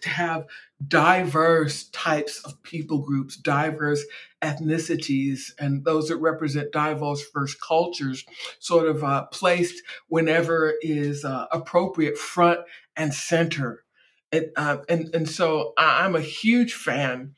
to 0.02 0.08
have 0.08 0.46
diverse 0.86 1.84
types 1.90 2.40
of 2.44 2.62
people 2.62 2.98
groups, 2.98 3.36
diverse 3.36 4.04
ethnicities, 4.42 5.52
and 5.58 5.84
those 5.84 6.08
that 6.08 6.16
represent 6.16 6.72
diverse 6.72 7.22
first 7.22 7.60
cultures, 7.60 8.24
sort 8.58 8.88
of 8.88 9.04
uh, 9.04 9.24
placed 9.26 9.82
whenever 10.08 10.74
is 10.82 11.24
uh, 11.24 11.46
appropriate, 11.52 12.18
front 12.18 12.60
and 12.96 13.14
center. 13.14 13.84
It, 14.30 14.52
uh, 14.56 14.78
and 14.88 15.14
and 15.14 15.28
so 15.28 15.72
I'm 15.76 16.16
a 16.16 16.20
huge 16.20 16.74
fan 16.74 17.34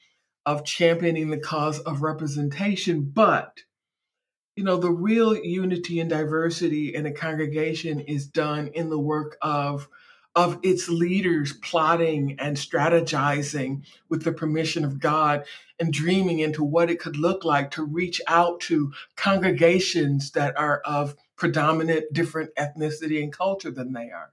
of 0.47 0.65
championing 0.65 1.31
the 1.31 1.39
cause 1.39 1.79
of 1.81 2.03
representation, 2.03 3.03
but 3.03 3.61
you 4.57 4.63
know, 4.63 4.77
the 4.77 4.91
real 4.91 5.35
unity 5.35 5.99
and 5.99 6.09
diversity 6.09 6.95
in 6.95 7.07
a 7.07 7.13
congregation 7.13 8.01
is 8.01 8.27
done 8.27 8.69
in 8.69 8.89
the 8.89 8.99
work 8.99 9.37
of 9.43 9.89
of 10.37 10.59
its 10.63 10.89
leaders 10.89 11.53
plotting 11.55 12.37
and 12.41 12.57
strategizing 12.57 13.83
with 14.09 14.25
the 14.25 14.33
permission 14.33 14.85
of 14.85 15.01
God 15.01 15.45
and 15.79 15.93
dreaming 15.93 16.41
into 16.41 16.65
what 16.65 16.91
it 16.91 17.01
could 17.01 17.17
look 17.17 17.45
like 17.45 17.71
to 17.73 17.85
reach 17.85 18.21
out 18.27 18.61
to 18.61 18.93
congregations 19.17 20.33
that 20.33 20.57
are 20.59 20.81
of 20.85 21.15
predominant 21.37 22.13
different 22.13 22.55
ethnicity 22.57 23.23
and 23.23 23.33
culture 23.33 23.71
than 23.71 23.93
they 23.93 24.11
are 24.11 24.33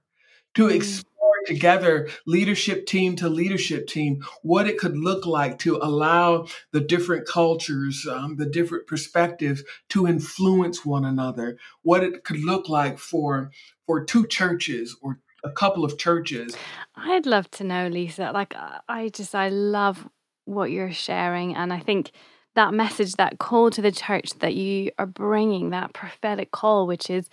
to 0.54 0.68
Mm. 0.68 0.76
explore 0.76 1.08
together 1.46 2.08
leadership 2.26 2.86
team 2.86 3.16
to 3.16 3.28
leadership 3.28 3.86
team, 3.88 4.22
what 4.42 4.66
it 4.68 4.78
could 4.78 4.96
look 4.96 5.26
like 5.26 5.58
to 5.58 5.76
allow 5.82 6.46
the 6.72 6.80
different 6.80 7.26
cultures, 7.26 8.06
um, 8.06 8.36
the 8.36 8.46
different 8.46 8.86
perspectives 8.86 9.62
to 9.88 10.06
influence 10.06 10.84
one 10.84 11.04
another, 11.04 11.56
what 11.82 12.04
it 12.04 12.24
could 12.24 12.40
look 12.40 12.68
like 12.68 12.98
for 12.98 13.50
for 13.86 14.04
two 14.04 14.26
churches 14.26 14.96
or 15.02 15.18
a 15.44 15.50
couple 15.50 15.84
of 15.84 15.98
churches. 15.98 16.56
I'd 16.96 17.26
love 17.26 17.50
to 17.52 17.64
know, 17.64 17.88
Lisa. 17.88 18.30
Like, 18.32 18.54
uh, 18.56 18.78
I 18.88 19.08
just, 19.08 19.34
I 19.34 19.48
love 19.48 20.08
what 20.44 20.70
you're 20.70 20.92
sharing. 20.92 21.54
And 21.54 21.72
I 21.72 21.80
think 21.80 22.12
that 22.54 22.74
message, 22.74 23.14
that 23.14 23.38
call 23.38 23.70
to 23.70 23.82
the 23.82 23.92
church 23.92 24.30
that 24.40 24.54
you 24.54 24.90
are 24.98 25.06
bringing, 25.06 25.70
that 25.70 25.94
prophetic 25.94 26.50
call, 26.50 26.86
which 26.86 27.08
is, 27.08 27.28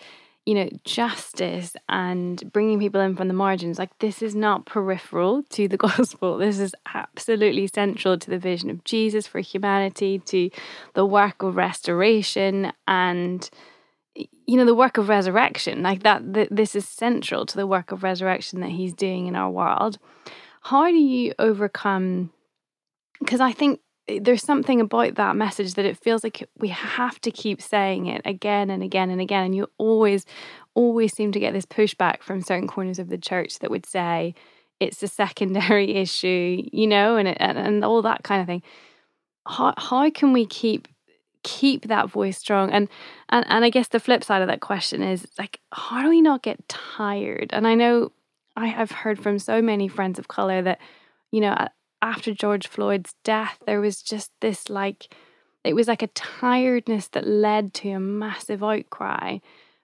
you 0.45 0.55
know, 0.55 0.69
justice 0.83 1.75
and 1.89 2.51
bringing 2.51 2.79
people 2.79 3.01
in 3.01 3.15
from 3.15 3.27
the 3.27 3.33
margins, 3.33 3.77
like 3.77 3.97
this 3.99 4.21
is 4.21 4.33
not 4.33 4.65
peripheral 4.65 5.43
to 5.49 5.67
the 5.67 5.77
gospel. 5.89 6.37
This 6.37 6.59
is 6.59 6.73
absolutely 6.93 7.67
central 7.67 8.17
to 8.17 8.29
the 8.29 8.39
vision 8.39 8.69
of 8.69 8.83
Jesus 8.83 9.27
for 9.27 9.39
humanity, 9.39 10.19
to 10.25 10.49
the 10.93 11.05
work 11.05 11.43
of 11.43 11.55
restoration 11.55 12.71
and 12.87 13.49
you 14.15 14.57
know 14.57 14.65
the 14.65 14.75
work 14.75 14.97
of 14.97 15.09
resurrection 15.09 15.81
like 15.83 16.03
that 16.03 16.33
th- 16.33 16.49
this 16.51 16.75
is 16.75 16.87
central 16.87 17.45
to 17.45 17.55
the 17.55 17.67
work 17.67 17.91
of 17.91 18.03
resurrection 18.03 18.59
that 18.61 18.71
he's 18.71 18.93
doing 18.93 19.27
in 19.27 19.35
our 19.35 19.49
world. 19.49 19.97
How 20.61 20.87
do 20.87 20.97
you 20.97 21.33
overcome 21.39 22.31
because 23.19 23.39
i 23.39 23.51
think 23.51 23.79
eh, 24.07 24.19
there's 24.21 24.43
something 24.43 24.81
about 24.81 25.15
that 25.15 25.35
message 25.35 25.73
that 25.75 25.85
it 25.85 25.97
feels 25.97 26.23
like 26.23 26.47
we 26.57 26.69
have 26.69 27.19
to 27.21 27.31
keep 27.31 27.61
saying 27.61 28.07
it 28.07 28.21
again 28.25 28.69
and 28.69 28.81
again 28.81 29.09
and 29.09 29.21
again 29.21 29.45
and 29.45 29.55
you 29.55 29.67
always 29.77 30.25
always 30.73 31.13
seem 31.13 31.31
to 31.31 31.39
get 31.39 31.53
this 31.53 31.65
pushback 31.65 32.21
from 32.21 32.41
certain 32.41 32.67
corners 32.67 32.99
of 32.99 33.09
the 33.09 33.17
church 33.17 33.59
that 33.59 33.71
would 33.71 33.85
say 33.85 34.33
it's 34.79 35.03
a 35.03 35.07
secondary 35.07 35.95
issue 35.95 36.63
you 36.71 36.87
know 36.87 37.17
and 37.17 37.27
and, 37.27 37.57
and 37.57 37.85
all 37.85 38.01
that 38.01 38.23
kind 38.23 38.41
of 38.41 38.47
thing. 38.47 38.63
How, 39.47 39.73
how 39.77 40.09
can 40.11 40.31
we 40.31 40.45
keep 40.45 40.87
keep 41.43 41.87
that 41.87 42.09
voice 42.09 42.37
strong. 42.37 42.71
And 42.71 42.89
and 43.29 43.45
and 43.49 43.65
I 43.65 43.69
guess 43.69 43.87
the 43.87 43.99
flip 43.99 44.23
side 44.23 44.41
of 44.41 44.47
that 44.47 44.61
question 44.61 45.01
is 45.01 45.27
like 45.37 45.59
how 45.71 46.01
do 46.01 46.09
we 46.09 46.21
not 46.21 46.43
get 46.43 46.67
tired? 46.67 47.49
And 47.51 47.67
I 47.67 47.75
know 47.75 48.11
I 48.55 48.67
have 48.67 48.91
heard 48.91 49.21
from 49.21 49.39
so 49.39 49.61
many 49.61 49.87
friends 49.87 50.19
of 50.19 50.27
color 50.27 50.61
that 50.61 50.79
you 51.31 51.41
know 51.41 51.55
after 52.01 52.33
George 52.33 52.67
Floyd's 52.67 53.15
death 53.23 53.59
there 53.65 53.81
was 53.81 54.01
just 54.01 54.31
this 54.41 54.69
like 54.69 55.13
it 55.63 55.73
was 55.73 55.87
like 55.87 56.01
a 56.01 56.07
tiredness 56.07 57.09
that 57.09 57.27
led 57.27 57.73
to 57.75 57.89
a 57.91 57.99
massive 57.99 58.63
outcry. 58.63 59.39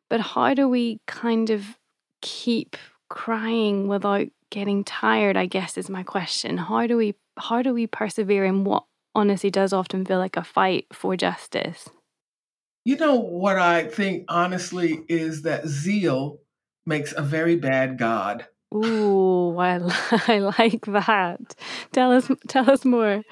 But 0.10 0.22
how 0.22 0.54
do 0.54 0.70
we 0.70 1.02
kind 1.08 1.50
of 1.50 1.78
keep 2.22 2.78
crying 3.10 3.88
without 3.88 4.28
getting 4.50 4.84
tired 4.84 5.36
i 5.38 5.46
guess 5.46 5.78
is 5.78 5.90
my 5.90 6.04
question. 6.04 6.58
How 6.58 6.88
do 6.88 6.98
we 6.98 7.16
how 7.38 7.62
do 7.62 7.74
we 7.74 7.88
persevere 7.88 8.46
in 8.46 8.64
what 8.64 8.86
honestly 9.16 9.50
does 9.50 9.74
often 9.74 10.06
feel 10.06 10.20
like 10.20 10.38
a 10.38 10.44
fight 10.44 10.88
for 10.94 11.16
justice. 11.16 11.90
You 12.84 12.98
know 12.98 13.16
what 13.16 13.58
I 13.58 13.88
think 13.88 14.26
honestly 14.28 15.04
is 15.08 15.42
that 15.42 15.68
zeal 15.68 16.40
makes 16.86 17.14
a 17.14 17.22
very 17.22 17.56
bad 17.56 17.98
God. 17.98 18.46
Ooh, 18.74 19.58
I, 19.58 19.80
I 20.28 20.40
like 20.40 20.86
that. 20.86 21.56
Tell 21.92 22.12
us 22.12 22.30
tell 22.48 22.70
us 22.70 22.86
more. 22.86 23.24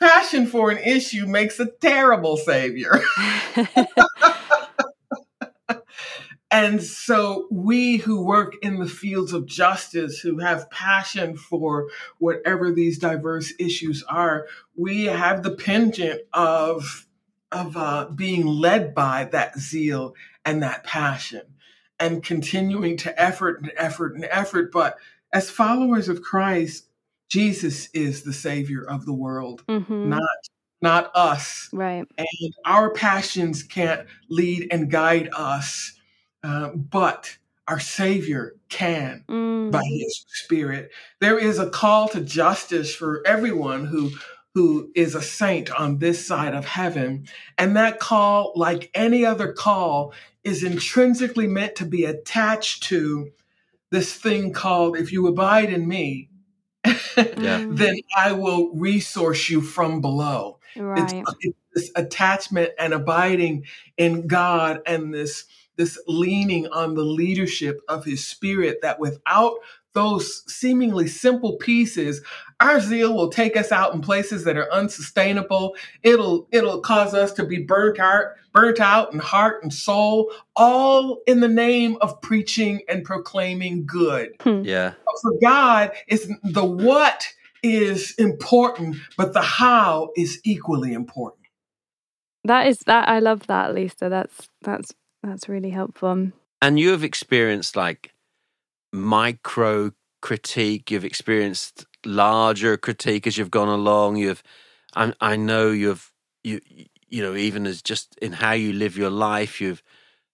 Passion 0.00 0.46
for 0.46 0.70
an 0.70 0.78
issue 0.78 1.26
makes 1.26 1.60
a 1.60 1.66
terrible 1.66 2.36
savior. 2.36 3.00
And 6.50 6.80
so, 6.80 7.48
we 7.50 7.96
who 7.96 8.24
work 8.24 8.54
in 8.62 8.78
the 8.78 8.88
fields 8.88 9.32
of 9.32 9.46
justice, 9.46 10.20
who 10.20 10.38
have 10.38 10.70
passion 10.70 11.36
for 11.36 11.88
whatever 12.18 12.72
these 12.72 12.98
diverse 12.98 13.52
issues 13.58 14.04
are, 14.04 14.46
we 14.76 15.06
have 15.06 15.42
the 15.42 15.56
penchant 15.56 16.20
of, 16.32 17.06
of 17.50 17.76
uh, 17.76 18.06
being 18.14 18.46
led 18.46 18.94
by 18.94 19.24
that 19.32 19.58
zeal 19.58 20.14
and 20.44 20.62
that 20.62 20.84
passion 20.84 21.42
and 21.98 22.22
continuing 22.22 22.96
to 22.98 23.20
effort 23.20 23.60
and 23.60 23.72
effort 23.76 24.14
and 24.14 24.26
effort. 24.30 24.70
But 24.70 24.98
as 25.32 25.50
followers 25.50 26.08
of 26.08 26.22
Christ, 26.22 26.86
Jesus 27.28 27.88
is 27.92 28.22
the 28.22 28.32
Savior 28.32 28.82
of 28.82 29.04
the 29.04 29.12
world, 29.12 29.64
mm-hmm. 29.66 30.10
not 30.10 30.22
not 30.82 31.10
us. 31.14 31.68
Right. 31.72 32.06
And 32.16 32.54
our 32.64 32.92
passions 32.92 33.62
can't 33.62 34.06
lead 34.28 34.68
and 34.70 34.90
guide 34.90 35.30
us 35.32 35.95
uh, 36.46 36.68
but 36.68 37.36
our 37.66 37.80
Savior 37.80 38.54
can 38.68 39.24
mm. 39.28 39.72
by 39.72 39.82
His 39.84 40.24
Spirit. 40.28 40.92
There 41.20 41.38
is 41.38 41.58
a 41.58 41.70
call 41.70 42.08
to 42.10 42.20
justice 42.20 42.94
for 42.94 43.26
everyone 43.26 43.86
who 43.86 44.12
who 44.54 44.90
is 44.94 45.14
a 45.14 45.20
saint 45.20 45.70
on 45.70 45.98
this 45.98 46.26
side 46.26 46.54
of 46.54 46.64
heaven. 46.64 47.26
And 47.58 47.76
that 47.76 48.00
call, 48.00 48.52
like 48.56 48.90
any 48.94 49.22
other 49.22 49.52
call, 49.52 50.14
is 50.44 50.64
intrinsically 50.64 51.46
meant 51.46 51.76
to 51.76 51.84
be 51.84 52.06
attached 52.06 52.84
to 52.84 53.32
this 53.90 54.14
thing 54.14 54.54
called, 54.54 54.96
if 54.96 55.12
you 55.12 55.26
abide 55.26 55.70
in 55.70 55.86
me, 55.86 56.30
yeah. 56.86 57.66
then 57.68 57.96
I 58.16 58.32
will 58.32 58.72
resource 58.74 59.50
you 59.50 59.60
from 59.60 60.00
below. 60.00 60.58
Right. 60.74 61.02
It's, 61.02 61.36
it's 61.40 61.58
this 61.74 61.90
attachment 61.94 62.70
and 62.78 62.94
abiding 62.94 63.66
in 63.98 64.26
God 64.26 64.80
and 64.86 65.12
this 65.12 65.44
this 65.76 65.98
leaning 66.06 66.66
on 66.68 66.94
the 66.94 67.02
leadership 67.02 67.80
of 67.88 68.04
his 68.04 68.26
spirit 68.26 68.78
that 68.82 68.98
without 68.98 69.56
those 69.92 70.42
seemingly 70.46 71.06
simple 71.06 71.56
pieces 71.56 72.20
our 72.60 72.80
zeal 72.80 73.14
will 73.14 73.28
take 73.28 73.56
us 73.56 73.70
out 73.70 73.94
in 73.94 74.00
places 74.00 74.44
that 74.44 74.56
are 74.56 74.72
unsustainable. 74.72 75.76
It'll 76.02 76.48
it'll 76.52 76.80
cause 76.80 77.12
us 77.12 77.32
to 77.34 77.44
be 77.44 77.58
burnt 77.58 77.98
out 77.98 78.24
burnt 78.52 78.80
out 78.80 79.12
in 79.12 79.18
heart 79.18 79.62
and 79.62 79.72
soul 79.72 80.32
all 80.54 81.18
in 81.26 81.40
the 81.40 81.48
name 81.48 81.98
of 82.00 82.20
preaching 82.22 82.80
and 82.88 83.04
proclaiming 83.04 83.84
good. 83.84 84.30
Hmm. 84.40 84.62
yeah. 84.64 84.94
For 85.22 85.32
god 85.42 85.92
it's 86.06 86.26
the 86.42 86.64
what 86.64 87.26
is 87.62 88.14
important 88.16 88.96
but 89.16 89.32
the 89.34 89.42
how 89.42 90.10
is 90.16 90.40
equally 90.44 90.94
important. 90.94 91.42
That 92.44 92.68
is 92.68 92.78
that 92.86 93.08
i 93.08 93.18
love 93.18 93.46
that 93.48 93.74
lisa. 93.74 94.08
That's 94.08 94.48
that's 94.62 94.94
that's 95.26 95.48
really 95.48 95.70
helpful. 95.70 96.08
Um, 96.08 96.32
and 96.62 96.78
you 96.78 96.90
have 96.90 97.04
experienced 97.04 97.76
like 97.76 98.12
micro 98.92 99.92
critique, 100.22 100.90
you've 100.90 101.04
experienced 101.04 101.86
larger 102.04 102.76
critique 102.76 103.26
as 103.26 103.36
you've 103.36 103.50
gone 103.50 103.68
along. 103.68 104.16
You've, 104.16 104.42
I, 104.94 105.12
I 105.20 105.36
know 105.36 105.70
you've, 105.70 106.12
you, 106.42 106.60
you 107.08 107.22
know, 107.22 107.34
even 107.34 107.66
as 107.66 107.82
just 107.82 108.16
in 108.16 108.32
how 108.32 108.52
you 108.52 108.72
live 108.72 108.96
your 108.96 109.10
life, 109.10 109.60
you've 109.60 109.82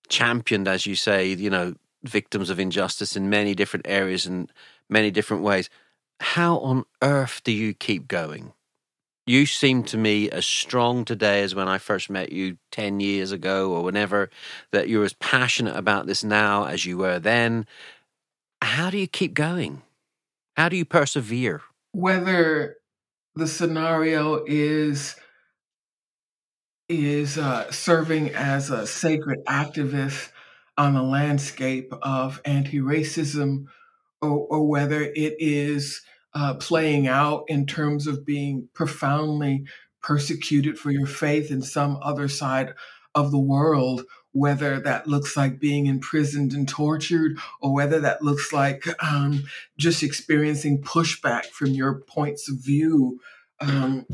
championed, 0.09 0.69
as 0.69 0.87
you 0.87 0.95
say, 0.95 1.29
you 1.29 1.51
know, 1.51 1.75
victims 2.05 2.51
of 2.51 2.61
injustice 2.61 3.17
in 3.17 3.31
many 3.31 3.55
different 3.55 3.87
areas 3.89 4.27
and 4.27 4.51
many 4.89 5.11
different 5.11 5.43
ways. 5.43 5.71
How 6.21 6.59
on 6.59 6.85
earth 7.03 7.41
do 7.45 7.53
you 7.53 7.75
keep 7.75 8.09
going? 8.09 8.53
You 9.27 9.47
seem 9.47 9.85
to 9.85 9.97
me 9.97 10.29
as 10.31 10.47
strong 10.47 11.05
today 11.05 11.43
as 11.43 11.55
when 11.55 11.69
I 11.69 11.79
first 11.79 12.11
met 12.11 12.33
you 12.33 12.57
10 12.73 13.01
years 13.01 13.31
ago 13.33 13.73
or 13.73 13.83
whenever, 13.83 14.31
that 14.73 14.89
you're 14.89 15.05
as 15.05 15.13
passionate 15.15 15.77
about 15.77 16.07
this 16.07 16.25
now 16.25 16.65
as 16.65 16.85
you 16.85 16.99
were 16.99 17.19
then. 17.19 17.67
How 18.61 18.91
do 18.91 18.99
you 18.99 19.07
keep 19.07 19.35
going? 19.35 19.83
How 20.57 20.69
do 20.69 20.77
you 20.77 20.85
persevere? 20.85 21.63
Whether 21.93 22.77
the 23.35 23.47
scenario 23.47 24.45
is 24.47 25.17
is 26.89 27.39
uh, 27.39 27.71
serving 27.71 28.35
as 28.35 28.69
a 28.69 28.87
sacred 28.87 29.39
activist 29.47 30.31
on 30.77 30.93
the 30.93 31.03
landscape 31.03 31.91
of 32.03 32.41
anti-racism 32.45 33.65
or, 34.21 34.47
or 34.51 34.69
whether 34.69 35.01
it 35.01 35.37
is 35.39 36.03
uh, 36.35 36.55
playing 36.55 37.07
out 37.07 37.45
in 37.49 37.67
terms 37.67 38.07
of 38.07 38.25
being 38.25 38.69
profoundly 38.75 39.65
persecuted 40.03 40.79
for 40.79 40.91
your 40.91 41.07
faith 41.07 41.51
in 41.51 41.63
some 41.63 41.99
other 42.03 42.29
side 42.29 42.75
of 43.15 43.31
the 43.31 43.39
world, 43.39 44.05
whether 44.33 44.81
that 44.81 45.07
looks 45.07 45.37
like 45.37 45.61
being 45.61 45.87
imprisoned 45.87 46.53
and 46.53 46.69
tortured, 46.69 47.39
or 47.61 47.73
whether 47.73 48.01
that 48.01 48.23
looks 48.23 48.53
like 48.53 48.87
um, 49.03 49.45
just 49.77 50.03
experiencing 50.03 50.83
pushback 50.83 51.47
from 51.47 51.69
your 51.69 52.01
points 52.01 52.51
of 52.51 52.57
view 52.57 53.21
um, 53.61 54.07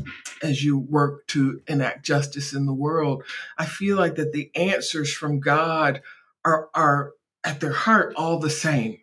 as 0.43 0.63
you 0.63 0.77
work 0.77 1.25
to 1.27 1.61
enact 1.67 2.05
justice 2.05 2.53
in 2.53 2.65
the 2.65 2.73
world. 2.73 3.23
I 3.57 3.65
feel 3.65 3.97
like 3.97 4.15
that 4.15 4.31
the 4.31 4.51
answers 4.55 5.11
from 5.11 5.39
God 5.39 6.01
are, 6.45 6.69
are 6.75 7.13
at 7.43 7.59
their 7.59 7.73
heart 7.73 8.13
all 8.15 8.39
the 8.39 8.49
same. 8.49 8.99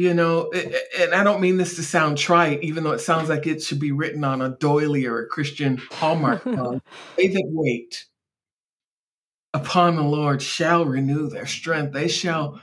You 0.00 0.14
know, 0.14 0.50
and 0.98 1.14
I 1.14 1.22
don't 1.22 1.42
mean 1.42 1.58
this 1.58 1.76
to 1.76 1.82
sound 1.82 2.16
trite, 2.16 2.62
even 2.62 2.84
though 2.84 2.92
it 2.92 3.00
sounds 3.00 3.28
like 3.28 3.46
it 3.46 3.62
should 3.62 3.80
be 3.80 3.92
written 3.92 4.24
on 4.24 4.40
a 4.40 4.56
doily 4.56 5.04
or 5.04 5.18
a 5.18 5.26
Christian 5.26 5.76
Hallmark 5.76 6.42
card. 6.54 6.80
they 7.18 7.28
that 7.28 7.44
wait 7.48 8.06
upon 9.52 9.96
the 9.96 10.02
Lord 10.02 10.40
shall 10.40 10.86
renew 10.86 11.28
their 11.28 11.44
strength. 11.44 11.92
They 11.92 12.08
shall 12.08 12.62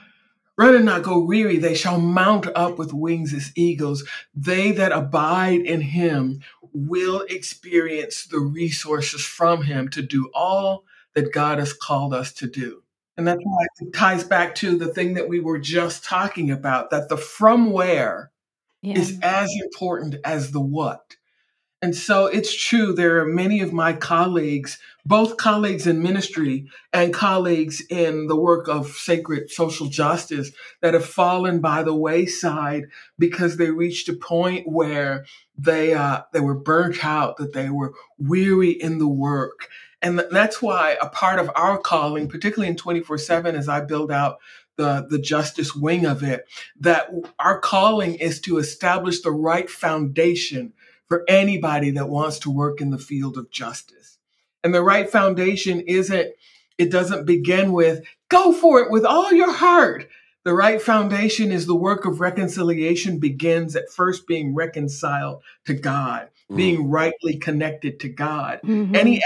run 0.57 0.73
and 0.73 0.85
not 0.85 1.03
go 1.03 1.19
weary. 1.19 1.57
They 1.57 1.75
shall 1.75 2.01
mount 2.01 2.47
up 2.55 2.79
with 2.79 2.91
wings 2.91 3.35
as 3.35 3.51
eagles. 3.55 4.03
They 4.33 4.71
that 4.71 4.91
abide 4.91 5.61
in 5.61 5.81
him 5.81 6.39
will 6.73 7.21
experience 7.29 8.25
the 8.25 8.39
resources 8.39 9.23
from 9.23 9.61
him 9.61 9.89
to 9.89 10.01
do 10.01 10.31
all 10.33 10.85
that 11.13 11.31
God 11.31 11.59
has 11.59 11.71
called 11.71 12.15
us 12.15 12.33
to 12.33 12.47
do. 12.47 12.81
And 13.17 13.27
that's 13.27 13.41
why 13.43 13.65
it 13.81 13.93
ties 13.93 14.23
back 14.23 14.53
to 14.55 14.77
the 14.77 14.87
thing 14.87 15.15
that 15.15 15.27
we 15.27 15.39
were 15.39 15.59
just 15.59 16.03
talking 16.03 16.51
about 16.51 16.91
that 16.91 17.09
the 17.09 17.17
from 17.17 17.71
where 17.71 18.31
Yeah. 18.81 18.99
is 18.99 19.17
as 19.23 19.49
important 19.63 20.15
as 20.23 20.51
the 20.51 20.61
what. 20.61 21.15
And 21.81 21.95
so 21.95 22.25
it's 22.25 22.55
true, 22.55 22.93
there 22.93 23.19
are 23.19 23.25
many 23.25 23.61
of 23.61 23.71
my 23.71 23.93
colleagues, 23.93 24.79
both 25.05 25.37
colleagues 25.37 25.85
in 25.85 26.01
ministry 26.01 26.65
and 26.91 27.13
colleagues 27.13 27.81
in 27.89 28.25
the 28.25 28.35
work 28.35 28.67
of 28.67 28.87
sacred 28.87 29.51
social 29.51 29.85
justice, 29.87 30.51
that 30.81 30.95
have 30.95 31.05
fallen 31.05 31.59
by 31.59 31.83
the 31.83 31.93
wayside 31.93 32.85
because 33.19 33.57
they 33.57 33.69
reached 33.69 34.09
a 34.09 34.13
point 34.13 34.67
where 34.67 35.25
they 35.55 35.93
uh, 35.93 36.21
they 36.33 36.39
were 36.39 36.55
burnt 36.55 37.05
out, 37.05 37.37
that 37.37 37.53
they 37.53 37.69
were 37.69 37.93
weary 38.17 38.71
in 38.71 38.97
the 38.97 39.07
work. 39.07 39.69
And 40.01 40.19
that's 40.31 40.61
why 40.61 40.97
a 41.01 41.09
part 41.09 41.39
of 41.39 41.49
our 41.55 41.77
calling, 41.77 42.27
particularly 42.27 42.69
in 42.69 42.77
24 42.77 43.17
7, 43.17 43.55
as 43.55 43.67
I 43.67 43.81
build 43.81 44.11
out 44.11 44.37
the, 44.75 45.07
the 45.09 45.17
justice 45.17 45.75
wing 45.75 46.05
of 46.05 46.21
it, 46.23 46.45
that 46.79 47.09
our 47.39 47.59
calling 47.59 48.15
is 48.15 48.39
to 48.41 48.57
establish 48.59 49.21
the 49.21 49.31
right 49.31 49.69
foundation 49.69 50.73
for 51.09 51.23
anybody 51.27 51.91
that 51.91 52.09
wants 52.09 52.39
to 52.39 52.51
work 52.51 52.79
in 52.79 52.91
the 52.91 52.97
field 52.99 53.37
of 53.37 53.49
justice. 53.49 54.19
And 54.63 54.73
the 54.73 54.83
right 54.83 55.09
foundation 55.09 55.81
isn't, 55.81 56.31
it 56.77 56.91
doesn't 56.91 57.25
begin 57.25 57.71
with, 57.71 58.03
go 58.29 58.53
for 58.53 58.81
it 58.81 58.91
with 58.91 59.05
all 59.05 59.31
your 59.33 59.51
heart. 59.53 60.07
The 60.43 60.53
right 60.53 60.81
foundation 60.81 61.51
is 61.51 61.65
the 61.65 61.75
work 61.75 62.05
of 62.05 62.19
reconciliation 62.19 63.19
begins 63.19 63.75
at 63.75 63.91
first 63.91 64.27
being 64.27 64.53
reconciled 64.53 65.41
to 65.65 65.73
God, 65.73 66.29
Mm. 66.49 66.55
being 66.55 66.89
rightly 66.89 67.35
connected 67.37 67.99
to 67.99 68.09
God. 68.09 68.61
Mhm. 68.63 68.95
Any 68.95 69.21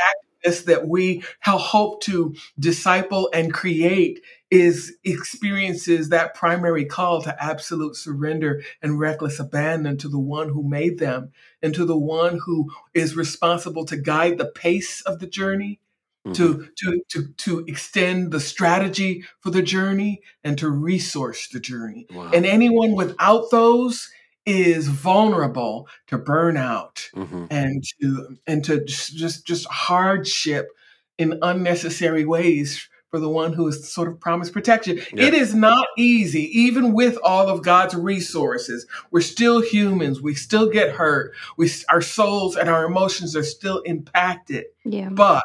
activist 0.46 0.66
that 0.66 0.88
we 0.88 1.24
hope 1.44 2.02
to 2.04 2.36
disciple 2.60 3.30
and 3.34 3.54
create 3.54 4.22
is 4.50 4.96
experiences 5.04 6.10
that 6.10 6.36
primary 6.36 6.86
call 6.86 7.22
to 7.22 7.44
absolute 7.44 7.96
surrender 7.96 8.62
and 8.82 9.00
reckless 9.00 9.40
abandon 9.40 9.98
to 9.98 10.10
the 10.10 10.20
one 10.20 10.50
who 10.50 10.68
made 10.68 11.00
them 11.00 11.32
and 11.62 11.74
to 11.74 11.86
the 11.86 11.98
one 11.98 12.38
who 12.46 12.70
is 12.94 13.16
responsible 13.16 13.86
to 13.86 13.96
guide 13.96 14.38
the 14.38 14.46
pace 14.46 15.02
of 15.02 15.20
the 15.20 15.28
journey 15.28 15.80
Mhm. 16.24 16.36
to, 16.36 16.68
to, 16.78 17.02
to, 17.10 17.28
to 17.38 17.66
extend 17.68 18.32
the 18.32 18.40
strategy 18.40 19.26
for 19.40 19.50
the 19.50 19.64
journey 19.64 20.22
and 20.44 20.56
to 20.60 20.70
resource 20.70 21.48
the 21.48 21.60
journey. 21.60 22.06
Wow. 22.14 22.30
And 22.32 22.46
anyone 22.46 22.92
without 22.92 23.50
those 23.50 24.08
is 24.46 24.88
vulnerable 24.88 25.88
to 26.08 26.18
burnout 26.18 27.10
Mhm. 27.16 27.48
and 27.52 27.84
to 28.02 28.38
and 28.48 28.64
to 28.66 28.84
just 28.84 29.16
just, 29.16 29.46
just 29.46 29.68
hardship 29.68 30.70
in 31.18 31.38
unnecessary 31.42 32.26
ways 32.26 32.88
for 33.12 33.20
the 33.20 33.30
one 33.30 33.52
who 33.52 33.68
is 33.68 33.92
sort 33.94 34.08
of 34.08 34.20
promised 34.22 34.54
protection. 34.54 34.98
Yeah. 35.14 35.26
It 35.26 35.34
is 35.34 35.54
not 35.54 35.86
easy, 35.98 36.44
even 36.58 36.94
with 36.94 37.18
all 37.24 37.50
of 37.50 37.62
God's 37.62 37.94
resources. 37.94 38.88
We're 39.12 39.20
still 39.22 39.60
humans. 39.62 40.22
We 40.22 40.34
still 40.34 40.70
get 40.70 40.96
hurt. 40.96 41.34
We 41.58 41.70
our 41.90 42.02
souls 42.02 42.56
and 42.56 42.70
our 42.70 42.86
emotions 42.86 43.36
are 43.36 43.44
still 43.44 43.80
impacted. 43.82 44.66
yeah. 44.86 45.10
But 45.10 45.44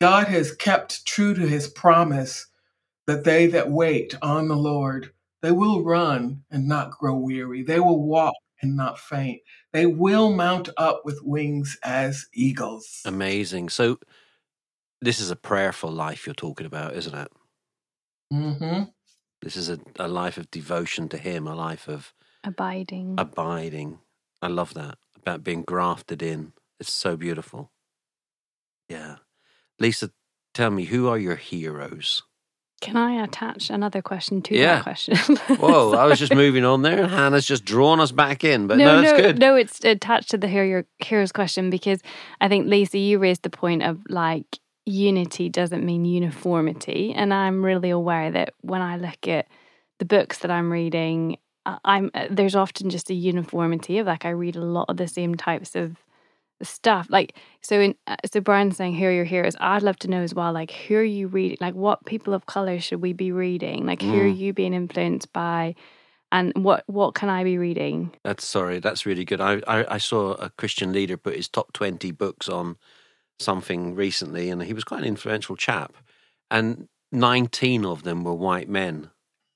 God 0.00 0.28
has 0.28 0.54
kept 0.54 1.06
true 1.06 1.32
to 1.34 1.46
his 1.48 1.68
promise 1.68 2.46
that 3.06 3.24
they 3.24 3.46
that 3.48 3.70
wait 3.70 4.14
on 4.20 4.48
the 4.48 4.56
Lord, 4.56 5.10
they 5.44 5.52
will 5.52 5.84
run 5.84 6.42
and 6.50 6.66
not 6.66 6.92
grow 6.92 7.14
weary. 7.16 7.62
They 7.62 7.78
will 7.78 8.02
walk 8.02 8.32
and 8.62 8.74
not 8.74 8.98
faint. 8.98 9.42
They 9.74 9.84
will 9.84 10.32
mount 10.32 10.70
up 10.78 11.02
with 11.04 11.20
wings 11.22 11.76
as 11.84 12.24
eagles. 12.32 13.02
Amazing. 13.04 13.68
So, 13.68 13.98
this 15.02 15.20
is 15.20 15.30
a 15.30 15.36
prayerful 15.36 15.90
life 15.90 16.24
you're 16.24 16.34
talking 16.34 16.64
about, 16.64 16.94
isn't 16.94 17.14
it? 17.14 17.28
Mm-hmm. 18.32 18.84
This 19.42 19.56
is 19.56 19.68
a, 19.68 19.78
a 19.98 20.08
life 20.08 20.38
of 20.38 20.50
devotion 20.50 21.10
to 21.10 21.18
Him, 21.18 21.46
a 21.46 21.54
life 21.54 21.88
of 21.88 22.14
Abiding. 22.42 23.16
abiding. 23.18 23.98
I 24.40 24.46
love 24.48 24.72
that 24.72 24.96
about 25.18 25.44
being 25.44 25.60
grafted 25.60 26.22
in. 26.22 26.54
It's 26.80 26.90
so 26.90 27.18
beautiful. 27.18 27.70
Yeah. 28.88 29.16
Lisa, 29.78 30.10
tell 30.54 30.70
me, 30.70 30.86
who 30.86 31.06
are 31.06 31.18
your 31.18 31.36
heroes? 31.36 32.22
Can 32.84 32.96
I 32.96 33.22
attach 33.24 33.70
another 33.70 34.02
question 34.02 34.42
to 34.42 34.54
Yeah. 34.56 34.76
that 34.76 34.82
question? 34.82 35.16
Whoa, 35.56 35.92
I 35.94 36.04
was 36.04 36.18
just 36.18 36.34
moving 36.34 36.64
on 36.64 36.82
there, 36.82 37.02
and 37.02 37.10
Hannah's 37.10 37.46
just 37.46 37.64
drawn 37.64 37.98
us 37.98 38.12
back 38.12 38.44
in. 38.44 38.66
But 38.66 38.78
no, 38.78 38.84
no, 38.84 39.00
that's 39.02 39.18
no, 39.18 39.24
good. 39.24 39.38
no, 39.38 39.56
it's 39.56 39.82
attached 39.84 40.30
to 40.30 40.36
the 40.38 40.48
hero, 40.48 40.84
heroes 40.98 41.32
question 41.32 41.70
because 41.70 42.00
I 42.40 42.48
think 42.48 42.66
Lisa, 42.66 42.98
you 42.98 43.18
raised 43.18 43.42
the 43.42 43.50
point 43.50 43.82
of 43.82 44.00
like 44.08 44.58
unity 44.84 45.48
doesn't 45.48 45.84
mean 45.84 46.04
uniformity, 46.04 47.12
and 47.14 47.32
I'm 47.32 47.64
really 47.64 47.90
aware 47.90 48.30
that 48.30 48.52
when 48.60 48.82
I 48.82 48.96
look 48.96 49.26
at 49.28 49.46
the 49.98 50.04
books 50.04 50.38
that 50.40 50.50
I'm 50.50 50.70
reading, 50.70 51.38
I'm 51.64 52.10
there's 52.30 52.54
often 52.54 52.90
just 52.90 53.08
a 53.10 53.14
uniformity 53.14 53.98
of 53.98 54.06
like 54.06 54.26
I 54.26 54.30
read 54.30 54.56
a 54.56 54.60
lot 54.60 54.86
of 54.90 54.98
the 54.98 55.08
same 55.08 55.34
types 55.34 55.74
of 55.74 55.96
stuff. 56.62 57.06
Like 57.10 57.36
so, 57.60 57.80
in 57.80 57.94
uh, 58.06 58.16
so 58.30 58.40
Brian's 58.40 58.76
saying 58.76 58.94
who 58.94 59.06
are 59.06 59.12
your 59.12 59.24
heroes? 59.24 59.56
I'd 59.60 59.82
love 59.82 59.96
to 59.98 60.08
know 60.08 60.22
as 60.22 60.34
well. 60.34 60.52
Like 60.52 60.70
who 60.70 60.96
are 60.96 61.02
you 61.02 61.26
reading? 61.28 61.58
Like 61.60 61.74
what 61.74 62.04
people 62.06 62.34
of 62.34 62.46
color 62.46 62.78
should 62.80 63.00
we 63.02 63.12
be 63.12 63.32
reading? 63.32 63.86
Like 63.86 64.02
who 64.02 64.14
are 64.20 64.24
Mm. 64.30 64.36
you 64.36 64.52
being 64.52 64.74
influenced 64.74 65.32
by? 65.32 65.74
And 66.32 66.52
what 66.56 66.82
what 66.86 67.14
can 67.14 67.28
I 67.28 67.44
be 67.44 67.58
reading? 67.58 68.10
That's 68.24 68.46
sorry. 68.46 68.80
That's 68.80 69.06
really 69.06 69.24
good. 69.24 69.40
I, 69.40 69.60
I 69.68 69.94
I 69.94 69.98
saw 69.98 70.32
a 70.32 70.50
Christian 70.50 70.92
leader 70.92 71.16
put 71.16 71.36
his 71.36 71.48
top 71.48 71.72
twenty 71.72 72.10
books 72.10 72.48
on 72.48 72.76
something 73.38 73.94
recently, 73.94 74.50
and 74.50 74.62
he 74.62 74.72
was 74.72 74.84
quite 74.84 75.00
an 75.00 75.06
influential 75.08 75.56
chap. 75.56 75.94
And 76.50 76.88
nineteen 77.12 77.84
of 77.84 78.02
them 78.02 78.24
were 78.24 78.34
white 78.34 78.68
men. 78.68 79.10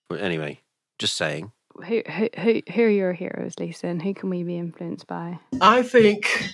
But 0.09 0.21
anyway, 0.21 0.61
just 0.99 1.17
saying. 1.17 1.53
Who 1.87 2.03
who 2.09 2.29
who 2.39 2.63
who 2.73 2.83
are 2.83 2.91
your 2.91 3.13
heroes, 3.13 3.55
Lisa, 3.59 3.87
and 3.89 4.03
who 4.03 4.15
can 4.15 4.31
we 4.31 4.43
be 4.43 4.57
influenced 4.57 5.07
by? 5.07 5.39
I 5.61 5.83
think, 5.83 6.51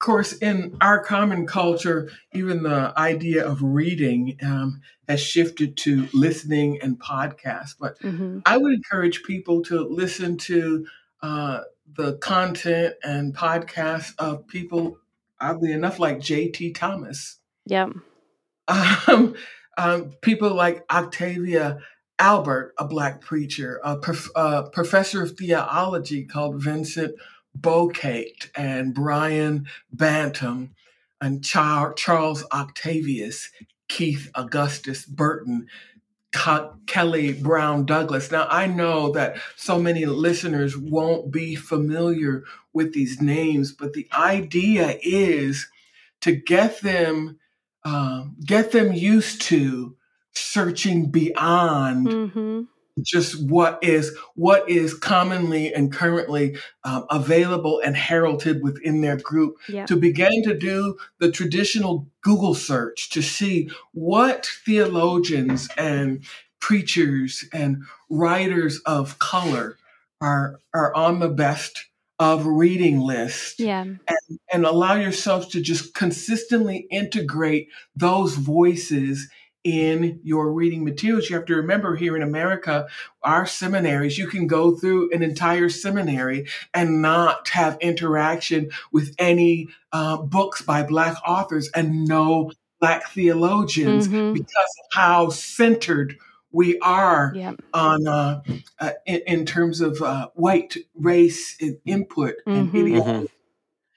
of 0.00 0.06
course, 0.06 0.32
in 0.32 0.78
our 0.80 1.04
common 1.04 1.46
culture, 1.46 2.10
even 2.32 2.62
the 2.62 2.90
idea 2.96 3.46
of 3.46 3.62
reading 3.62 4.38
um, 4.42 4.80
has 5.06 5.20
shifted 5.20 5.76
to 5.76 6.08
listening 6.14 6.80
and 6.80 6.98
podcasts. 6.98 7.74
But 7.78 7.98
hmm 8.00 8.38
I 8.46 8.56
would 8.56 8.72
encourage 8.72 9.22
people 9.24 9.60
to 9.64 9.82
listen 9.82 10.38
to 10.38 10.86
uh, 11.20 11.60
the 11.96 12.14
content 12.14 12.94
and 13.04 13.36
podcasts 13.36 14.14
of 14.18 14.46
people, 14.46 14.96
oddly 15.38 15.70
enough, 15.70 15.98
like 15.98 16.18
J.T. 16.20 16.72
Thomas. 16.72 17.36
Yep. 17.66 17.90
Um, 18.68 19.34
um, 19.76 20.12
people 20.22 20.54
like 20.54 20.82
Octavia 20.90 21.80
Albert, 22.18 22.72
a 22.78 22.86
black 22.86 23.20
preacher, 23.20 23.80
a 23.84 23.96
prof- 23.96 24.30
uh, 24.34 24.62
professor 24.70 25.22
of 25.22 25.32
theology 25.32 26.24
called 26.24 26.62
Vincent 26.62 27.14
Bacote, 27.58 28.50
and 28.56 28.94
Brian 28.94 29.66
Bantum, 29.92 30.74
and 31.20 31.44
Char- 31.44 31.94
Charles 31.94 32.44
Octavius, 32.52 33.50
Keith 33.88 34.30
Augustus 34.34 35.04
Burton, 35.04 35.66
Kelly 36.86 37.32
Brown 37.32 37.84
Douglas. 37.84 38.30
Now, 38.30 38.46
I 38.48 38.66
know 38.66 39.10
that 39.12 39.36
so 39.56 39.80
many 39.80 40.06
listeners 40.06 40.76
won't 40.76 41.32
be 41.32 41.56
familiar 41.56 42.44
with 42.72 42.94
these 42.94 43.20
names, 43.20 43.72
but 43.72 43.94
the 43.94 44.08
idea 44.16 44.98
is 45.02 45.66
to 46.20 46.32
get 46.32 46.80
them 46.80 47.38
um, 47.82 48.36
get 48.44 48.72
them 48.72 48.92
used 48.92 49.40
to 49.42 49.96
searching 50.32 51.10
beyond 51.10 52.12
hmm 52.12 52.62
just 53.04 53.40
what 53.48 53.78
is 53.82 54.16
what 54.34 54.68
is 54.68 54.94
commonly 54.94 55.72
and 55.74 55.92
currently 55.92 56.56
um, 56.84 57.04
available 57.10 57.80
and 57.84 57.96
heralded 57.96 58.62
within 58.62 59.00
their 59.00 59.16
group 59.16 59.56
Yep. 59.68 59.86
to 59.88 59.96
begin 59.96 60.42
to 60.44 60.54
do 60.56 60.96
the 61.18 61.30
traditional 61.30 62.06
Google 62.22 62.54
search 62.54 63.10
to 63.10 63.22
see 63.22 63.70
what 63.92 64.46
theologians 64.64 65.68
and 65.76 66.24
preachers 66.60 67.44
and 67.52 67.82
writers 68.08 68.80
of 68.86 69.18
color 69.18 69.76
are 70.20 70.58
are 70.74 70.94
on 70.94 71.18
the 71.20 71.28
best 71.28 71.86
of 72.18 72.44
reading 72.44 73.00
list 73.00 73.58
Yeah. 73.58 73.80
and, 73.82 74.38
and 74.52 74.66
allow 74.66 74.94
yourself 74.94 75.48
to 75.52 75.60
just 75.62 75.94
consistently 75.94 76.86
integrate 76.90 77.68
those 77.96 78.34
voices 78.34 79.30
in 79.64 80.20
your 80.22 80.52
reading 80.52 80.84
materials. 80.84 81.28
You 81.28 81.36
have 81.36 81.44
to 81.46 81.56
remember 81.56 81.96
here 81.96 82.16
in 82.16 82.22
America, 82.22 82.88
our 83.22 83.46
seminaries, 83.46 84.16
you 84.18 84.26
can 84.26 84.46
go 84.46 84.74
through 84.76 85.10
an 85.12 85.22
entire 85.22 85.68
seminary 85.68 86.46
and 86.72 87.02
not 87.02 87.48
have 87.50 87.76
interaction 87.80 88.70
with 88.92 89.14
any 89.18 89.68
uh, 89.92 90.16
books 90.18 90.62
by 90.62 90.82
Black 90.82 91.16
authors 91.26 91.68
and 91.74 92.04
no 92.06 92.52
Black 92.80 93.10
theologians 93.10 94.08
Mhm. 94.08 94.32
because 94.32 94.48
of 94.54 94.86
how 94.92 95.28
centered 95.28 96.16
we 96.52 96.78
are 96.80 97.32
Yeah. 97.36 97.52
on 97.74 98.08
uh, 98.08 98.40
uh, 98.78 98.90
in, 99.06 99.20
in 99.26 99.46
terms 99.46 99.80
of 99.80 100.00
uh, 100.00 100.28
white 100.34 100.76
race 100.94 101.56
and 101.60 101.76
input 101.84 102.36
and 102.46 102.72
Mhm. 102.72 102.86
ideology. 102.94 103.28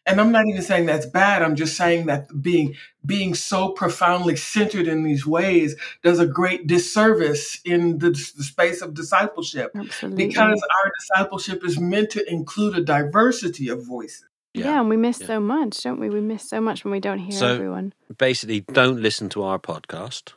And 0.05 0.19
I'm 0.19 0.31
not 0.33 0.45
even 0.47 0.61
saying 0.61 0.85
that's 0.87 1.05
bad. 1.05 1.41
I'm 1.41 1.55
just 1.55 1.77
saying 1.77 2.07
that 2.07 2.27
being 2.41 2.75
being 3.05 3.33
so 3.35 3.69
profoundly 3.69 4.35
centered 4.35 4.87
in 4.87 5.03
these 5.03 5.25
ways 5.25 5.75
does 6.03 6.19
a 6.19 6.25
great 6.27 6.67
disservice 6.67 7.59
in 7.63 7.99
the, 7.99 8.09
the 8.09 8.43
space 8.43 8.81
of 8.81 8.93
discipleship 8.93 9.71
Absolutely. 9.75 10.27
because 10.27 10.61
our 10.61 10.91
discipleship 10.99 11.63
is 11.65 11.79
meant 11.79 12.09
to 12.11 12.29
include 12.31 12.77
a 12.77 12.81
diversity 12.83 13.69
of 13.69 13.85
voices. 13.85 14.25
yeah. 14.53 14.79
and 14.79 14.89
we 14.89 14.97
miss 14.97 15.19
Yeah. 15.21 15.27
so 15.27 15.39
much, 15.39 15.81
don't 15.83 15.99
we? 15.99 16.09
We 16.09 16.19
miss 16.21 16.49
so 16.49 16.59
much 16.59 16.83
when 16.83 16.91
we 16.91 16.99
don't 16.99 17.19
hear 17.19 17.39
So- 17.39 17.47
everyone. 17.53 17.93
Basically, 18.17 18.59
don't 18.61 19.01
listen 19.01 19.29
to 19.29 19.43
our 19.43 19.57
podcast. 19.57 20.33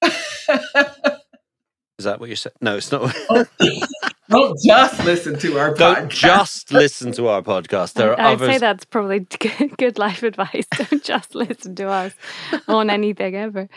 Is 1.98 2.04
that 2.04 2.20
what 2.20 2.28
you're 2.28 2.36
saying? 2.36 2.54
No, 2.60 2.76
it's 2.76 2.92
not. 2.92 3.12
Don't 4.28 4.58
just 4.62 5.04
listen 5.04 5.38
to 5.38 5.58
our 5.58 5.72
don't 5.74 6.10
podcast. 6.10 6.10
just 6.10 6.72
listen 6.72 7.12
to 7.12 7.28
our 7.28 7.42
podcast. 7.42 7.94
There 7.94 8.12
are 8.12 8.20
I'd 8.20 8.34
others. 8.34 8.48
say 8.48 8.58
that's 8.58 8.84
probably 8.84 9.20
good, 9.40 9.76
good 9.78 9.98
life 9.98 10.22
advice. 10.22 10.66
Don't 10.76 11.02
just 11.02 11.34
listen 11.34 11.74
to 11.76 11.88
us 11.88 12.12
on 12.66 12.90
anything 12.98 13.34
ever. 13.34 13.68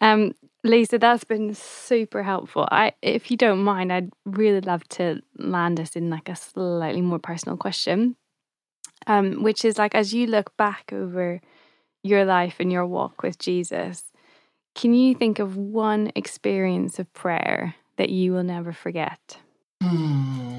Um, 0.00 0.32
Lisa, 0.62 0.98
that's 0.98 1.24
been 1.24 1.54
super 1.54 2.22
helpful. 2.22 2.68
I, 2.70 2.92
if 3.02 3.30
you 3.30 3.36
don't 3.36 3.62
mind, 3.62 3.92
I'd 3.92 4.10
really 4.24 4.60
love 4.60 4.86
to 4.90 5.20
land 5.38 5.78
us 5.80 5.94
in 5.94 6.10
like 6.10 6.28
a 6.28 6.34
slightly 6.34 7.02
more 7.02 7.20
personal 7.20 7.56
question, 7.56 8.16
um, 9.06 9.42
which 9.44 9.64
is 9.64 9.78
like 9.78 9.94
as 9.94 10.12
you 10.12 10.26
look 10.26 10.56
back 10.56 10.92
over 10.92 11.40
your 12.02 12.24
life 12.24 12.56
and 12.58 12.72
your 12.72 12.86
walk 12.86 13.22
with 13.22 13.38
Jesus, 13.38 14.04
can 14.74 14.92
you 14.94 15.14
think 15.14 15.38
of 15.38 15.56
one 15.56 16.10
experience 16.16 16.98
of 16.98 17.12
prayer 17.12 17.74
that 17.96 18.10
you 18.10 18.32
will 18.32 18.44
never 18.44 18.72
forget? 18.72 19.38
Hmm. 19.82 20.58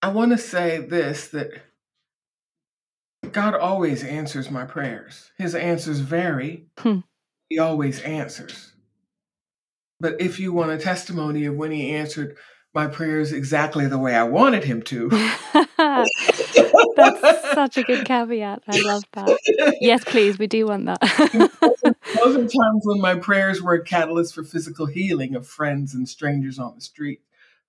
I 0.00 0.08
want 0.08 0.32
to 0.32 0.38
say 0.38 0.78
this 0.78 1.28
that 1.28 1.50
God 3.30 3.54
always 3.54 4.04
answers 4.04 4.50
my 4.50 4.64
prayers. 4.64 5.30
His 5.38 5.54
answers 5.54 6.00
vary. 6.00 6.66
Hmm. 6.78 7.00
He 7.48 7.58
always 7.58 8.00
answers. 8.02 8.72
But 10.00 10.20
if 10.20 10.40
you 10.40 10.52
want 10.52 10.72
a 10.72 10.78
testimony 10.78 11.44
of 11.44 11.54
when 11.54 11.70
he 11.70 11.90
answered 11.94 12.36
my 12.74 12.86
prayers 12.86 13.32
exactly 13.32 13.86
the 13.86 13.98
way 13.98 14.14
I 14.14 14.24
wanted 14.24 14.64
him 14.64 14.82
to, 14.82 15.10
That's 16.96 17.52
such 17.52 17.76
a 17.76 17.82
good 17.82 18.04
caveat. 18.06 18.62
I 18.68 18.80
love 18.80 19.04
that. 19.12 19.76
Yes, 19.80 20.04
please. 20.04 20.38
We 20.38 20.46
do 20.46 20.66
want 20.66 20.86
that. 20.86 21.00
Those 22.16 22.36
are 22.36 22.40
times 22.40 22.82
when 22.84 23.00
my 23.00 23.16
prayers 23.16 23.62
were 23.62 23.74
a 23.74 23.84
catalyst 23.84 24.34
for 24.34 24.44
physical 24.44 24.86
healing 24.86 25.34
of 25.34 25.46
friends 25.46 25.94
and 25.94 26.08
strangers 26.08 26.58
on 26.58 26.74
the 26.74 26.80
street, 26.80 27.20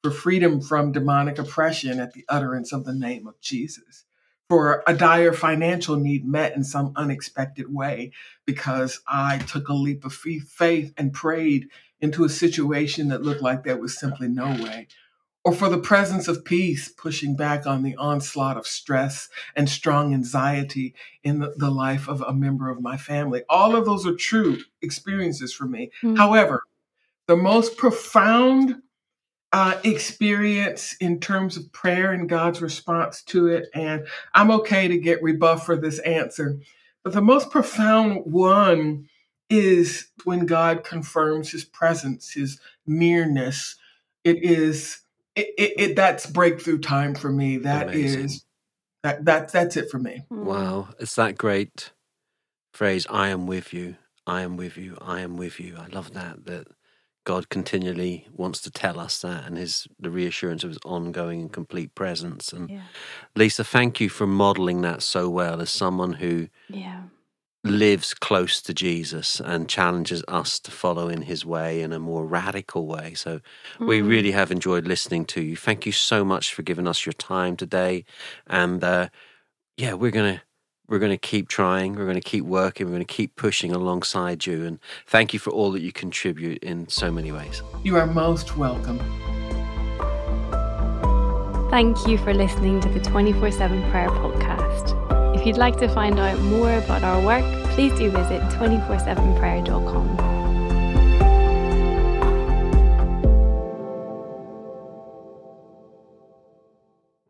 for 0.04 0.12
freedom 0.12 0.60
from 0.60 0.92
demonic 0.92 1.40
oppression 1.40 2.00
at 2.00 2.12
the 2.12 2.26
utterance 2.28 2.74
of 2.74 2.84
the 2.84 2.94
name 2.94 3.26
of 3.26 3.40
Jesus, 3.40 4.04
for 4.50 4.84
a 4.86 4.94
dire 4.94 5.32
financial 5.32 5.96
need 5.96 6.28
met 6.28 6.56
in 6.56 6.64
some 6.64 6.92
unexpected 6.98 7.74
way 7.74 8.12
because 8.46 9.00
I 9.08 9.38
took 9.38 9.70
a 9.70 9.74
leap 9.74 10.04
of 10.04 10.14
fe- 10.14 10.40
faith 10.40 10.94
and 10.98 11.14
prayed 11.14 11.70
into 12.02 12.26
a 12.26 12.30
situation 12.30 13.08
that 13.08 13.24
looked 13.24 13.42
like 13.42 13.64
there 13.64 13.78
was 13.78 13.98
simply 13.98 14.28
no 14.28 14.48
way. 14.48 14.88
Or 15.46 15.54
for 15.54 15.70
the 15.70 15.78
presence 15.78 16.28
of 16.28 16.44
peace 16.44 16.90
pushing 16.90 17.36
back 17.36 17.66
on 17.66 17.84
the 17.84 17.96
onslaught 17.96 18.58
of 18.58 18.68
stress 18.68 19.30
and 19.56 19.70
strong 19.70 20.14
anxiety 20.14 20.96
in 21.24 21.40
the, 21.40 21.54
the 21.56 21.72
life 21.72 22.10
of 22.10 22.22
a 22.22 22.34
member 22.34 22.70
of 22.70 22.82
my 22.82 22.98
family. 22.98 23.44
All 23.50 23.76
of 23.76 23.86
those 23.86 24.06
are 24.06 24.16
true 24.16 24.60
experiences 24.82 25.54
for 25.54 25.66
me. 25.66 25.92
Mm. 26.02 26.18
However, 26.18 26.64
the 27.28 27.36
most 27.38 27.78
profound 27.78 28.82
uh, 29.54 29.80
experience 29.84 30.96
in 31.00 31.20
terms 31.20 31.56
of 31.56 31.72
prayer 31.72 32.12
and 32.12 32.28
God's 32.28 32.62
response 32.62 33.22
to 33.26 33.48
it, 33.48 33.70
and 33.74 34.08
I'm 34.34 34.50
okay 34.52 34.88
to 34.88 34.98
get 34.98 35.22
rebuffed 35.22 35.66
for 35.66 35.78
this 35.78 36.00
answer, 36.00 36.60
but 37.04 37.14
the 37.14 37.22
most 37.22 37.52
profound 37.52 38.24
one 38.26 39.08
is 39.50 40.08
when 40.24 40.48
God 40.48 40.84
confirms 40.84 41.52
his 41.52 41.64
presence, 41.64 42.32
his 42.32 42.60
nearness. 42.88 43.76
It 44.24 44.44
is 44.44 45.02
it, 45.36 45.50
it, 45.58 45.74
it 45.78 45.96
that's 45.96 46.26
breakthrough 46.26 46.80
time 46.80 47.14
for 47.14 47.32
me. 47.32 47.58
That 47.58 47.94
is 47.94 48.16
Amazing. 48.16 48.40
that 49.04 49.26
that 49.26 49.52
that's 49.52 49.78
it 49.78 49.92
for 49.92 50.00
me. 50.00 50.24
Mm. 50.32 50.46
Wow, 50.46 50.90
it's 51.00 51.16
that 51.16 51.38
great 51.38 51.92
phrase, 52.74 53.06
I 53.08 53.28
am 53.28 53.46
with 53.46 53.72
you, 53.72 53.98
I 54.26 54.42
am 54.42 54.58
with 54.58 54.78
you, 54.78 54.98
I 55.00 55.22
am 55.22 55.38
with 55.38 55.60
you. 55.60 55.78
I 55.78 55.88
love 55.88 56.14
that 56.14 56.46
that 56.48 56.68
God 57.26 57.50
continually 57.50 58.28
wants 58.34 58.60
to 58.62 58.72
tell 58.72 59.00
us 59.00 59.22
that 59.22 59.46
and 59.46 59.58
his 59.58 59.88
the 60.00 60.10
reassurance 60.10 60.64
of 60.64 60.70
his 60.72 60.80
ongoing 60.86 61.42
and 61.42 61.54
complete 61.54 61.96
presence. 61.96 62.52
And 62.52 62.70
Yeah. 62.70 62.82
Lisa, 63.36 63.64
thank 63.64 64.00
you 64.02 64.10
for 64.10 64.28
modeling 64.28 64.82
that 64.82 65.02
so 65.02 65.30
well 65.30 65.62
as 65.62 65.70
someone 65.72 66.14
who 66.14 66.50
Yeah. 66.68 67.04
lives 67.64 68.14
close 68.14 68.62
to 68.62 68.74
Jesus 68.74 69.40
and 69.40 69.70
challenges 69.70 70.22
us 70.28 70.60
to 70.60 70.72
follow 70.72 71.08
in 71.08 71.22
his 71.24 71.46
way 71.46 71.82
in 71.82 71.94
a 71.94 72.00
more 72.00 72.26
radical 72.26 72.86
way. 72.88 73.14
So 73.14 73.40
we 73.80 74.02
Mm. 74.02 74.08
really 74.10 74.32
have 74.32 74.52
enjoyed 74.52 74.86
listening 74.86 75.24
to 75.28 75.42
you. 75.42 75.56
Thank 75.56 75.86
you 75.86 75.94
so 75.94 76.26
much 76.26 76.54
for 76.54 76.62
giving 76.62 76.88
us 76.88 77.06
your 77.06 77.14
time 77.14 77.56
today. 77.56 78.04
And 78.48 78.84
uh, 78.84 79.08
yeah, 79.78 79.94
we're 79.94 80.12
gonna 80.12 80.42
we're 80.88 81.00
gonna 81.00 81.18
keep 81.18 81.48
trying. 81.48 81.96
We're 81.96 82.06
gonna 82.06 82.22
keep 82.22 82.46
working. 82.46 82.88
We're 82.88 82.94
gonna 82.94 83.06
keep 83.06 83.36
pushing 83.36 83.72
alongside 83.72 84.46
you. 84.46 84.66
And 84.66 84.80
thank 85.08 85.34
you 85.34 85.40
for 85.40 85.50
all 85.52 85.72
that 85.72 85.82
you 85.82 85.92
contribute 85.92 86.64
in 86.64 86.88
so 86.90 87.12
many 87.12 87.32
ways. 87.32 87.62
You 87.84 87.98
are 87.98 88.08
most 88.08 88.58
welcome. 88.58 89.00
Thank 91.70 92.06
you 92.08 92.20
for 92.20 92.34
listening 92.34 92.82
to 92.82 92.90
the 92.90 93.00
24 93.00 93.52
7 93.52 93.90
Prayer 93.90 94.10
Podcast. 94.10 95.36
If 95.36 95.48
you'd 95.48 95.58
like 95.58 95.78
to 95.80 95.88
find 95.88 96.20
out 96.20 96.40
more 96.40 96.74
about 96.78 97.04
our 97.04 97.20
work, 97.26 97.44
please 97.72 97.92
do 97.98 98.12
visit 98.12 98.42
247prayer.com. 98.52 100.33